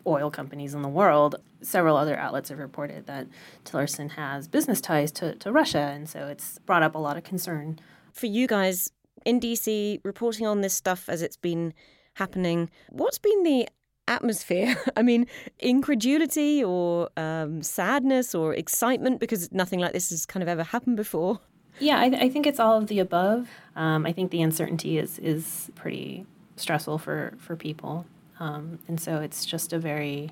oil 0.06 0.30
companies 0.30 0.74
in 0.74 0.82
the 0.82 0.88
world. 0.88 1.36
Several 1.62 1.96
other 1.96 2.16
outlets 2.16 2.48
have 2.48 2.58
reported 2.58 3.06
that 3.06 3.26
Tillerson 3.64 4.12
has 4.12 4.48
business 4.48 4.80
ties 4.80 5.12
to, 5.12 5.34
to 5.36 5.52
Russia, 5.52 5.78
and 5.94 6.08
so 6.08 6.26
it's 6.26 6.58
brought 6.60 6.82
up 6.82 6.94
a 6.94 6.98
lot 6.98 7.16
of 7.16 7.24
concern. 7.24 7.78
For 8.12 8.26
you 8.26 8.46
guys 8.46 8.90
in 9.24 9.40
DC, 9.40 10.00
reporting 10.04 10.46
on 10.46 10.60
this 10.62 10.74
stuff 10.74 11.08
as 11.08 11.22
it's 11.22 11.36
been 11.36 11.74
happening, 12.14 12.70
what's 12.88 13.18
been 13.18 13.42
the 13.42 13.68
atmosphere? 14.10 14.76
I 14.96 15.02
mean, 15.02 15.26
incredulity 15.58 16.62
or 16.62 17.08
um, 17.16 17.62
sadness 17.62 18.34
or 18.34 18.54
excitement 18.54 19.20
because 19.20 19.50
nothing 19.52 19.80
like 19.80 19.92
this 19.92 20.10
has 20.10 20.26
kind 20.26 20.42
of 20.42 20.48
ever 20.48 20.64
happened 20.64 20.96
before? 20.96 21.40
Yeah, 21.78 21.98
I, 21.98 22.04
I 22.04 22.28
think 22.28 22.46
it's 22.46 22.60
all 22.60 22.76
of 22.76 22.88
the 22.88 22.98
above. 22.98 23.48
Um, 23.76 24.04
I 24.04 24.12
think 24.12 24.30
the 24.30 24.42
uncertainty 24.42 24.98
is 24.98 25.18
is 25.18 25.70
pretty 25.74 26.26
stressful 26.56 26.98
for 26.98 27.34
for 27.38 27.56
people, 27.56 28.04
um, 28.38 28.78
and 28.86 29.00
so 29.00 29.20
it's 29.20 29.46
just 29.46 29.72
a 29.72 29.78
very 29.78 30.30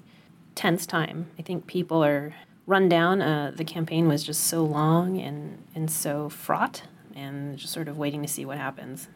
tense 0.55 0.85
time. 0.85 1.27
I 1.38 1.43
think 1.43 1.67
people 1.67 2.05
are 2.05 2.35
run 2.67 2.88
down. 2.88 3.23
Uh, 3.23 3.53
the 3.55 3.64
campaign 3.64 4.09
was 4.09 4.23
just 4.25 4.45
so 4.45 4.62
long 4.62 5.19
and 5.19 5.64
and 5.75 5.91
so 5.91 6.29
fraught, 6.29 6.83
and 7.14 7.57
just 7.57 7.73
sort 7.73 7.88
of 7.88 7.97
waiting 7.97 8.21
to 8.23 8.29
see 8.29 8.45
what 8.45 8.59
happens. 8.59 9.09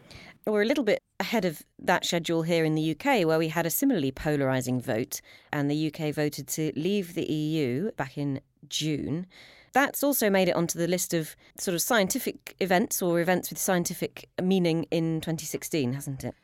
We're 0.46 0.62
a 0.62 0.66
little 0.66 0.85
bit 0.85 1.03
ahead 1.22 1.44
of 1.44 1.62
that 1.78 2.04
schedule 2.04 2.42
here 2.42 2.64
in 2.64 2.74
the 2.74 2.90
UK, 2.90 3.24
where 3.26 3.38
we 3.38 3.48
had 3.48 3.64
a 3.64 3.70
similarly 3.70 4.12
polarising 4.12 4.82
vote, 4.82 5.20
and 5.52 5.70
the 5.70 5.87
UK 5.87 6.14
voted 6.14 6.46
to 6.48 6.72
leave 6.76 7.14
the 7.14 7.24
EU 7.24 7.90
back 7.92 8.18
in 8.18 8.40
June. 8.68 9.26
That's 9.72 10.02
also 10.02 10.28
made 10.28 10.48
it 10.48 10.56
onto 10.56 10.78
the 10.78 10.88
list 10.88 11.14
of 11.14 11.35
sort 11.58 11.74
of 11.74 11.80
scientific 11.80 12.54
events 12.61 13.00
or 13.00 13.20
events 13.20 13.48
with 13.50 13.58
scientific 13.58 14.28
meaning 14.42 14.85
in 14.90 15.20
2016, 15.20 15.94
hasn't 15.94 16.24
it? 16.24 16.35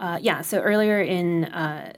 Uh, 0.00 0.18
yeah, 0.20 0.40
so 0.40 0.60
earlier 0.60 1.02
in 1.02 1.46
uh, 1.46 1.92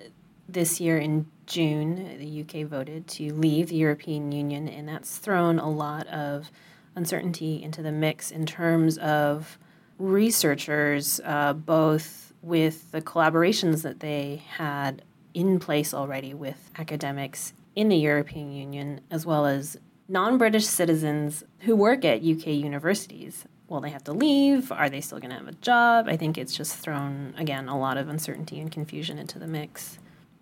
this 0.48 0.81
year, 0.81 0.98
in 0.98 1.26
June, 1.46 2.18
the 2.18 2.40
UK 2.42 2.66
voted 2.66 3.07
to 3.07 3.35
leave 3.35 3.68
the 3.68 3.76
European 3.76 4.33
Union, 4.33 4.66
and 4.66 4.88
that's 4.88 5.18
thrown 5.18 5.59
a 5.59 5.70
lot 5.70 6.07
of 6.09 6.50
uncertainty 6.96 7.62
into 7.62 7.83
the 7.83 7.92
mix 7.92 8.31
in 8.31 8.46
terms 8.46 8.98
of 8.98 9.59
researchers, 10.00 11.20
uh, 11.24 11.53
both 11.53 12.30
with 12.42 12.90
the 12.92 13.03
collaborations 13.03 13.83
that 13.83 14.00
they 14.00 14.42
had 14.57 15.03
in 15.35 15.59
place 15.59 15.94
already 15.94 16.35
with 16.35 16.70
academics 16.79 17.53
in 17.74 17.88
the 17.88 17.96
European 17.96 18.53
Union, 18.53 19.00
as 19.11 19.24
well 19.24 19.46
as 19.46 19.79
non 20.09 20.38
British 20.38 20.66
citizens 20.66 21.44
who 21.61 21.76
work 21.76 22.05
at 22.05 22.18
UK 22.18 22.48
universities. 22.48 23.44
Will 23.68 23.81
they 23.81 23.90
have 23.90 24.03
to 24.05 24.12
leave? 24.12 24.72
Are 24.72 24.90
they 24.90 25.00
still 25.00 25.20
going 25.20 25.31
to 25.31 25.37
have 25.37 25.46
a 25.46 25.53
job? 25.53 26.07
I 26.09 26.16
think 26.16 26.37
it's 26.37 26.57
just 26.57 26.76
thrown, 26.76 27.35
again, 27.38 27.68
a 27.68 27.79
lot 27.79 27.96
of 27.96 28.09
uncertainty 28.09 28.59
and 28.59 28.70
confusion 28.70 29.16
into 29.16 29.38
the 29.38 29.46
mix. 29.46 29.98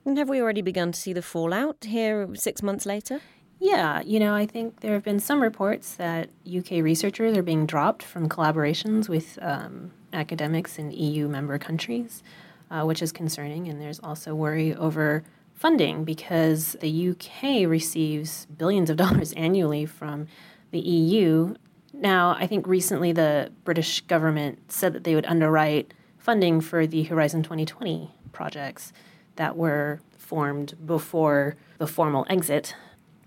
And 0.06 0.16
have 0.16 0.30
we 0.30 0.40
already 0.40 0.62
begun 0.62 0.92
to 0.92 0.98
see 0.98 1.12
the 1.12 1.20
fallout 1.20 1.84
here 1.84 2.26
six 2.34 2.62
months 2.62 2.86
later? 2.86 3.20
Yeah, 3.60 4.00
you 4.02 4.18
know, 4.18 4.34
I 4.34 4.46
think 4.46 4.80
there 4.80 4.94
have 4.94 5.02
been 5.02 5.20
some 5.20 5.42
reports 5.42 5.94
that 5.96 6.30
UK 6.46 6.82
researchers 6.82 7.36
are 7.36 7.42
being 7.42 7.66
dropped 7.66 8.02
from 8.02 8.28
collaborations 8.28 9.08
with 9.08 9.38
um, 9.42 9.90
academics 10.12 10.78
in 10.78 10.90
EU 10.90 11.28
member 11.28 11.58
countries, 11.58 12.22
uh, 12.70 12.84
which 12.84 13.02
is 13.02 13.12
concerning. 13.12 13.68
And 13.68 13.80
there's 13.80 14.00
also 14.00 14.34
worry 14.34 14.74
over 14.74 15.24
funding 15.54 16.04
because 16.04 16.76
the 16.80 17.10
UK 17.10 17.68
receives 17.68 18.46
billions 18.46 18.90
of 18.90 18.96
dollars 19.04 19.32
annually 19.32 19.86
from 19.86 20.26
the 20.70 20.80
EU. 20.80 21.54
Now, 21.92 22.36
I 22.38 22.46
think 22.46 22.66
recently 22.66 23.12
the 23.12 23.50
British 23.64 24.02
government 24.02 24.70
said 24.70 24.92
that 24.92 25.04
they 25.04 25.14
would 25.14 25.26
underwrite 25.26 25.94
funding 26.18 26.60
for 26.60 26.86
the 26.86 27.04
Horizon 27.04 27.42
2020 27.42 28.14
projects 28.32 28.92
that 29.36 29.56
were 29.56 30.00
formed 30.16 30.74
before 30.84 31.56
the 31.78 31.86
formal 31.86 32.26
exit 32.28 32.74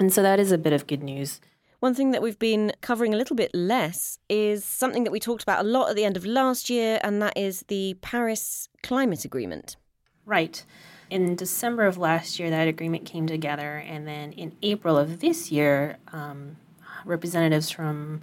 and 0.01 0.11
so 0.11 0.23
that 0.23 0.39
is 0.39 0.51
a 0.51 0.57
bit 0.57 0.73
of 0.73 0.87
good 0.87 1.03
news. 1.03 1.39
One 1.81 1.95
thing 1.95 2.11
that 2.11 2.21
we've 2.21 2.37
been 2.37 2.73
covering 2.81 3.11
a 3.11 3.17
little 3.17 3.35
bit 3.35 3.49
less 3.55 4.19
is 4.29 4.63
something 4.63 5.03
that 5.03 5.09
we 5.09 5.19
talked 5.19 5.41
about 5.41 5.65
a 5.65 5.67
lot 5.67 5.89
at 5.89 5.95
the 5.95 6.05
end 6.05 6.15
of 6.15 6.23
last 6.27 6.69
year, 6.69 6.99
and 7.01 7.19
that 7.23 7.35
is 7.35 7.63
the 7.69 7.95
Paris 8.01 8.69
Climate 8.83 9.25
Agreement. 9.25 9.77
Right. 10.23 10.63
In 11.09 11.35
December 11.35 11.87
of 11.87 11.97
last 11.97 12.37
year, 12.37 12.51
that 12.51 12.67
agreement 12.67 13.05
came 13.05 13.25
together, 13.25 13.77
and 13.77 14.07
then 14.07 14.31
in 14.33 14.55
April 14.61 14.95
of 14.95 15.21
this 15.21 15.51
year, 15.51 15.97
um, 16.13 16.57
representatives 17.03 17.71
from 17.71 18.21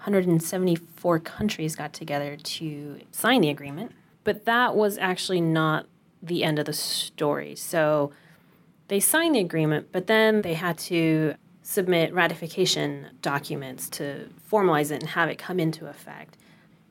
174 0.00 1.18
countries 1.20 1.76
got 1.76 1.94
together 1.94 2.36
to 2.36 3.00
sign 3.10 3.40
the 3.40 3.48
agreement. 3.48 3.92
But 4.22 4.44
that 4.44 4.76
was 4.76 4.98
actually 4.98 5.40
not 5.40 5.86
the 6.22 6.44
end 6.44 6.58
of 6.58 6.66
the 6.66 6.74
story. 6.74 7.56
So 7.56 8.12
they 8.88 9.00
signed 9.00 9.34
the 9.34 9.40
agreement, 9.40 9.92
but 9.92 10.08
then 10.08 10.42
they 10.42 10.54
had 10.54 10.76
to 10.90 11.36
submit 11.68 12.14
ratification 12.14 13.06
documents 13.20 13.90
to 13.90 14.26
formalize 14.50 14.90
it 14.90 15.02
and 15.02 15.10
have 15.10 15.28
it 15.28 15.36
come 15.36 15.60
into 15.60 15.86
effect. 15.86 16.38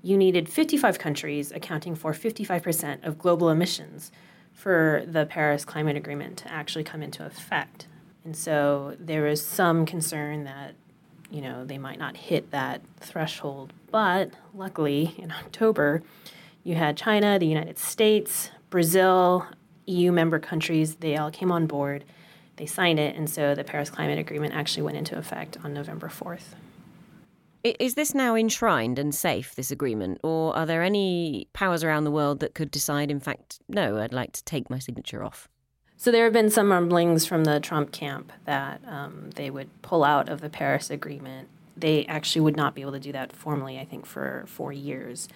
You 0.03 0.15
needed 0.15 0.47
55 0.47 0.99
countries 0.99 1.51
accounting 1.51 1.95
for 1.95 2.13
55% 2.13 3.03
of 3.03 3.17
global 3.17 3.49
emissions 3.49 4.11
for 4.53 5.03
the 5.07 5.25
Paris 5.25 5.65
Climate 5.65 5.95
Agreement 5.95 6.37
to 6.37 6.51
actually 6.51 6.83
come 6.83 7.01
into 7.01 7.25
effect. 7.25 7.87
And 8.23 8.35
so 8.35 8.95
there 8.99 9.25
is 9.25 9.43
some 9.43 9.83
concern 9.87 10.43
that, 10.43 10.75
you 11.31 11.41
know, 11.41 11.65
they 11.65 11.79
might 11.79 11.97
not 11.97 12.15
hit 12.15 12.51
that 12.51 12.81
threshold. 12.99 13.73
But 13.89 14.29
luckily, 14.53 15.15
in 15.17 15.31
October, 15.43 16.03
you 16.63 16.75
had 16.75 16.97
China, 16.97 17.39
the 17.39 17.47
United 17.47 17.79
States, 17.79 18.51
Brazil, 18.69 19.47
EU 19.87 20.11
member 20.11 20.37
countries, 20.37 20.97
they 20.97 21.17
all 21.17 21.31
came 21.31 21.51
on 21.51 21.65
board. 21.65 22.03
They 22.57 22.65
signed 22.65 22.99
it, 22.99 23.15
and 23.15 23.29
so 23.29 23.55
the 23.55 23.63
Paris 23.63 23.89
Climate 23.89 24.19
Agreement 24.19 24.53
actually 24.53 24.83
went 24.83 24.97
into 24.97 25.17
effect 25.17 25.57
on 25.63 25.73
November 25.73 26.09
4th. 26.09 26.55
Is 27.63 27.95
this 27.95 28.13
now 28.13 28.35
enshrined 28.35 28.97
and 28.97 29.13
safe, 29.13 29.55
this 29.55 29.71
agreement, 29.71 30.19
or 30.23 30.55
are 30.55 30.65
there 30.65 30.83
any 30.83 31.47
powers 31.53 31.83
around 31.83 32.03
the 32.03 32.11
world 32.11 32.39
that 32.39 32.53
could 32.53 32.71
decide, 32.71 33.11
in 33.11 33.19
fact, 33.19 33.59
no, 33.67 33.97
I'd 33.97 34.13
like 34.13 34.31
to 34.33 34.43
take 34.43 34.69
my 34.69 34.79
signature 34.79 35.23
off? 35.23 35.49
So 35.97 36.11
there 36.11 36.23
have 36.23 36.33
been 36.33 36.49
some 36.49 36.71
rumblings 36.71 37.25
from 37.25 37.43
the 37.43 37.59
Trump 37.59 37.91
camp 37.91 38.31
that 38.45 38.81
um, 38.87 39.31
they 39.35 39.49
would 39.49 39.69
pull 39.81 40.03
out 40.03 40.29
of 40.29 40.41
the 40.41 40.49
Paris 40.49 40.89
Agreement. 40.89 41.49
They 41.75 42.05
actually 42.05 42.41
would 42.41 42.55
not 42.55 42.75
be 42.75 42.81
able 42.81 42.91
to 42.93 42.99
do 42.99 43.11
that 43.11 43.33
formally, 43.33 43.79
I 43.79 43.85
think, 43.85 44.05
for 44.05 44.45
four 44.47 44.71
years. 44.71 45.27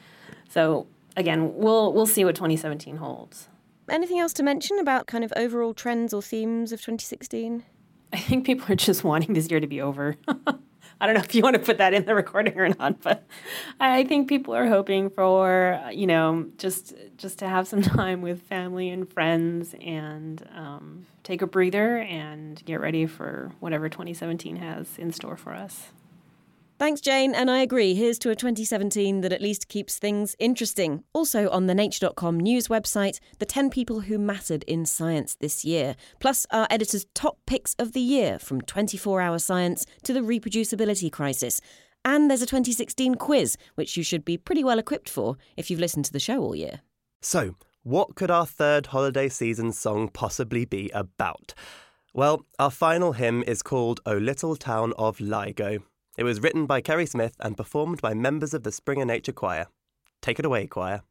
So 0.49 0.86
again, 1.17 1.55
we'll 1.55 1.91
we'll 1.93 2.05
see 2.05 2.24
what 2.24 2.36
2017 2.36 2.97
holds. 2.97 3.47
Anything 3.91 4.19
else 4.19 4.31
to 4.33 4.43
mention 4.43 4.79
about 4.79 5.05
kind 5.05 5.21
of 5.25 5.33
overall 5.35 5.73
trends 5.73 6.13
or 6.13 6.21
themes 6.21 6.71
of 6.71 6.79
2016? 6.79 7.65
I 8.13 8.17
think 8.17 8.45
people 8.45 8.71
are 8.71 8.75
just 8.75 9.03
wanting 9.03 9.33
this 9.33 9.51
year 9.51 9.59
to 9.59 9.67
be 9.67 9.81
over. 9.81 10.15
I 11.01 11.05
don't 11.05 11.13
know 11.13 11.21
if 11.21 11.35
you 11.35 11.43
want 11.43 11.57
to 11.57 11.61
put 11.61 11.77
that 11.79 11.93
in 11.93 12.05
the 12.05 12.15
recording 12.15 12.57
or 12.57 12.69
not, 12.69 13.01
but 13.01 13.27
I 13.81 14.05
think 14.05 14.29
people 14.29 14.55
are 14.55 14.67
hoping 14.67 15.09
for 15.09 15.81
you 15.91 16.07
know 16.07 16.45
just 16.57 16.93
just 17.17 17.39
to 17.39 17.49
have 17.49 17.67
some 17.67 17.81
time 17.97 18.21
with 18.21 18.41
family 18.43 18.89
and 18.89 19.11
friends 19.11 19.75
and 19.81 20.47
um, 20.55 21.05
take 21.23 21.41
a 21.41 21.47
breather 21.47 21.97
and 21.97 22.63
get 22.63 22.79
ready 22.79 23.05
for 23.07 23.51
whatever 23.59 23.89
2017 23.89 24.55
has 24.55 24.97
in 24.97 25.11
store 25.11 25.35
for 25.35 25.53
us. 25.53 25.89
Thanks, 26.82 26.99
Jane, 26.99 27.36
and 27.36 27.51
I 27.51 27.59
agree. 27.59 27.93
Here's 27.93 28.17
to 28.17 28.32
a 28.32 28.36
2017 28.36 29.21
that 29.21 29.32
at 29.32 29.39
least 29.39 29.67
keeps 29.67 29.99
things 29.99 30.36
interesting. 30.39 31.03
Also 31.13 31.47
on 31.51 31.67
the 31.67 31.75
Nature.com 31.75 32.39
news 32.39 32.69
website, 32.69 33.19
the 33.38 33.45
10 33.45 33.69
people 33.69 33.99
who 33.99 34.17
mattered 34.17 34.63
in 34.63 34.88
science 34.88 35.36
this 35.36 35.63
year, 35.63 35.95
plus 36.19 36.47
our 36.49 36.65
editor's 36.71 37.05
top 37.13 37.38
picks 37.45 37.75
of 37.75 37.91
the 37.91 37.99
year 37.99 38.39
from 38.39 38.61
24 38.61 39.21
hour 39.21 39.38
science 39.38 39.86
to 40.01 40.11
the 40.11 40.21
reproducibility 40.21 41.11
crisis. 41.11 41.61
And 42.03 42.32
there's 42.32 42.41
a 42.41 42.47
2016 42.47 43.13
quiz, 43.13 43.57
which 43.75 43.95
you 43.95 44.01
should 44.01 44.25
be 44.25 44.36
pretty 44.36 44.63
well 44.63 44.79
equipped 44.79 45.07
for 45.07 45.38
if 45.57 45.69
you've 45.69 45.79
listened 45.79 46.05
to 46.05 46.11
the 46.11 46.19
show 46.19 46.41
all 46.41 46.55
year. 46.55 46.82
So, 47.21 47.53
what 47.84 48.15
could 48.15 48.32
our 48.32 48.47
third 48.47 48.88
holiday 48.88 49.29
season 49.29 49.71
song 49.71 50.09
possibly 50.09 50.65
be 50.65 50.89
about? 50.95 51.53
Well, 52.11 52.43
our 52.57 52.71
final 52.71 53.13
hymn 53.13 53.43
is 53.45 53.61
called 53.61 53.99
O 54.07 54.17
Little 54.17 54.55
Town 54.55 54.93
of 54.97 55.19
LIGO. 55.19 55.84
It 56.18 56.24
was 56.26 56.41
written 56.41 56.66
by 56.66 56.82
Kerry 56.82 57.05
Smith 57.05 57.36
and 57.39 57.55
performed 57.55 58.01
by 58.01 58.14
members 58.14 58.53
of 58.53 58.64
the 58.64 58.72
Springer 58.72 59.05
Nature 59.05 59.32
Choir. 59.32 59.68
Take 60.22 60.39
it 60.39 60.45
away, 60.45 60.68
choir. 60.68 61.03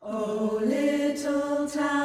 Oh, 0.00 0.60
little 0.62 1.68
town 1.68 1.97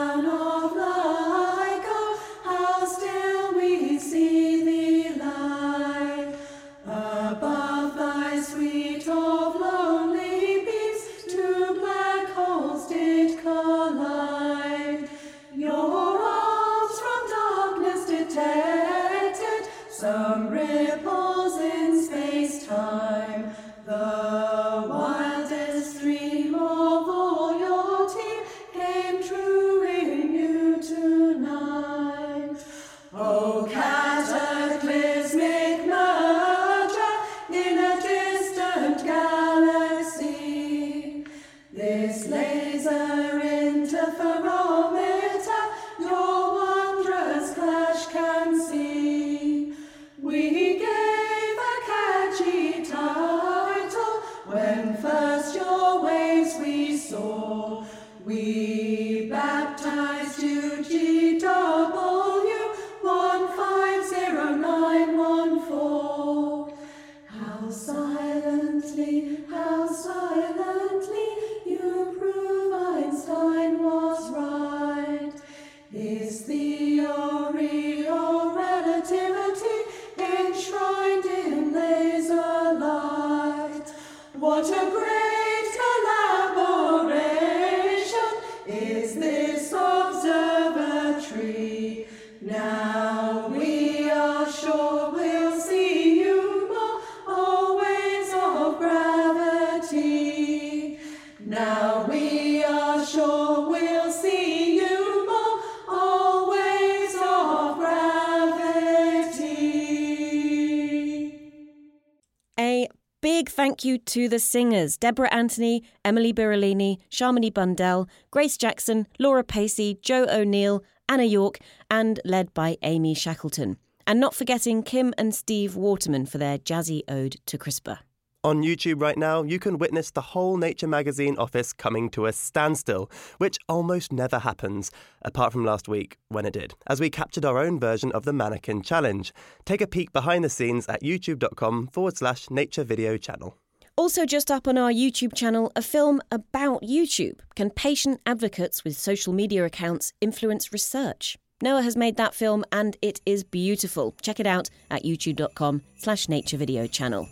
thank 113.84 113.92
you 113.92 113.98
to 113.98 114.30
the 114.30 114.40
singers 114.40 114.96
Deborah 114.96 115.34
Anthony, 115.34 115.84
Emily 116.06 116.32
Birolini, 116.32 117.00
Shamini 117.12 117.54
Bundell, 117.54 118.08
Grace 118.32 118.56
Jackson, 118.56 119.08
Laura 119.20 119.44
Pacey, 119.44 120.00
Joe 120.02 120.26
O'Neill, 120.30 120.82
Anna 121.10 121.26
York, 121.26 121.60
and 121.92 122.22
led 122.24 122.54
by 122.54 122.78
Amy 122.84 123.14
Shackleton. 123.14 123.76
And 124.08 124.22
not 124.22 124.36
forgetting 124.36 124.84
Kim 124.84 125.14
and 125.18 125.36
Steve 125.36 125.76
Waterman 125.76 126.28
for 126.28 126.38
their 126.38 126.58
jazzy 126.58 127.02
ode 127.10 127.36
to 127.46 127.58
CRISPR. 127.58 127.98
On 128.46 128.64
YouTube 128.64 129.02
right 129.02 129.18
now, 129.18 129.44
you 129.44 129.60
can 129.60 129.78
witness 129.78 130.12
the 130.12 130.22
whole 130.32 130.56
Nature 130.56 130.88
magazine 130.88 131.38
office 131.38 131.74
coming 131.74 132.10
to 132.12 132.26
a 132.26 132.32
standstill, 132.32 133.12
which 133.38 133.58
almost 133.68 134.14
never 134.14 134.40
happens, 134.40 134.92
apart 135.24 135.52
from 135.52 135.66
last 135.66 135.90
week 135.90 136.18
when 136.30 136.46
it 136.46 136.54
did, 136.54 136.74
as 136.88 137.02
we 137.02 137.10
captured 137.10 137.44
our 137.44 137.58
own 137.58 137.82
version 137.82 138.14
of 138.14 138.24
the 138.24 138.34
Mannequin 138.34 138.82
Challenge. 138.82 139.34
Take 139.66 139.82
a 139.82 139.88
peek 139.88 140.14
behind 140.14 140.46
the 140.46 140.50
scenes 140.50 140.88
at 140.88 141.04
youtube.com 141.04 141.88
forward 141.88 142.16
slash 142.16 142.50
nature 142.50 142.86
video 142.86 143.18
channel. 143.18 143.58
Also, 143.96 144.26
just 144.26 144.50
up 144.50 144.68
on 144.68 144.76
our 144.76 144.91
YouTube 144.91 145.36
channel, 145.36 145.72
a 145.76 145.82
film 145.82 146.20
about 146.32 146.82
YouTube. 146.82 147.39
Can 147.56 147.70
patient 147.70 148.20
advocates 148.26 148.84
with 148.84 148.98
social 148.98 149.34
media 149.34 149.64
accounts 149.66 150.14
influence 150.20 150.74
research? 150.74 151.38
Noah 151.62 151.84
has 151.84 151.96
made 151.96 152.18
that 152.18 152.34
film 152.34 152.66
and 152.72 152.98
it 153.04 153.22
is 153.28 153.44
beautiful. 153.44 154.16
Check 154.20 154.39
it 154.39 154.48
out 154.48 154.72
at 154.89 155.04
youtube.com 155.04 155.84
slash 155.98 156.28
nature 156.28 156.58
video 156.58 156.88
channel. 156.88 157.30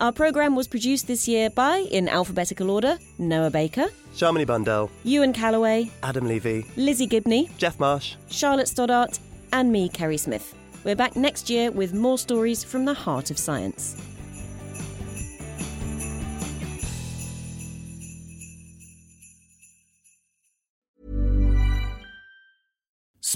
Our 0.00 0.10
programme 0.10 0.56
was 0.56 0.66
produced 0.66 1.06
this 1.06 1.28
year 1.28 1.50
by, 1.50 1.78
in 1.90 2.08
alphabetical 2.08 2.70
order, 2.70 2.98
Noah 3.18 3.50
Baker, 3.50 3.88
Shamini 4.14 4.46
Bundell, 4.46 4.90
Ewen 5.04 5.34
Callaway, 5.34 5.90
Adam 6.02 6.26
Levy, 6.26 6.64
Lizzie 6.76 7.06
Gibney, 7.06 7.50
Jeff 7.58 7.78
Marsh, 7.78 8.14
Charlotte 8.30 8.68
Stoddart, 8.68 9.18
and 9.52 9.70
me, 9.70 9.90
Kerry 9.90 10.16
Smith. 10.16 10.54
We're 10.84 10.96
back 10.96 11.14
next 11.14 11.50
year 11.50 11.70
with 11.70 11.92
more 11.92 12.16
stories 12.16 12.64
from 12.64 12.86
the 12.86 12.94
heart 12.94 13.30
of 13.30 13.38
science. 13.38 14.07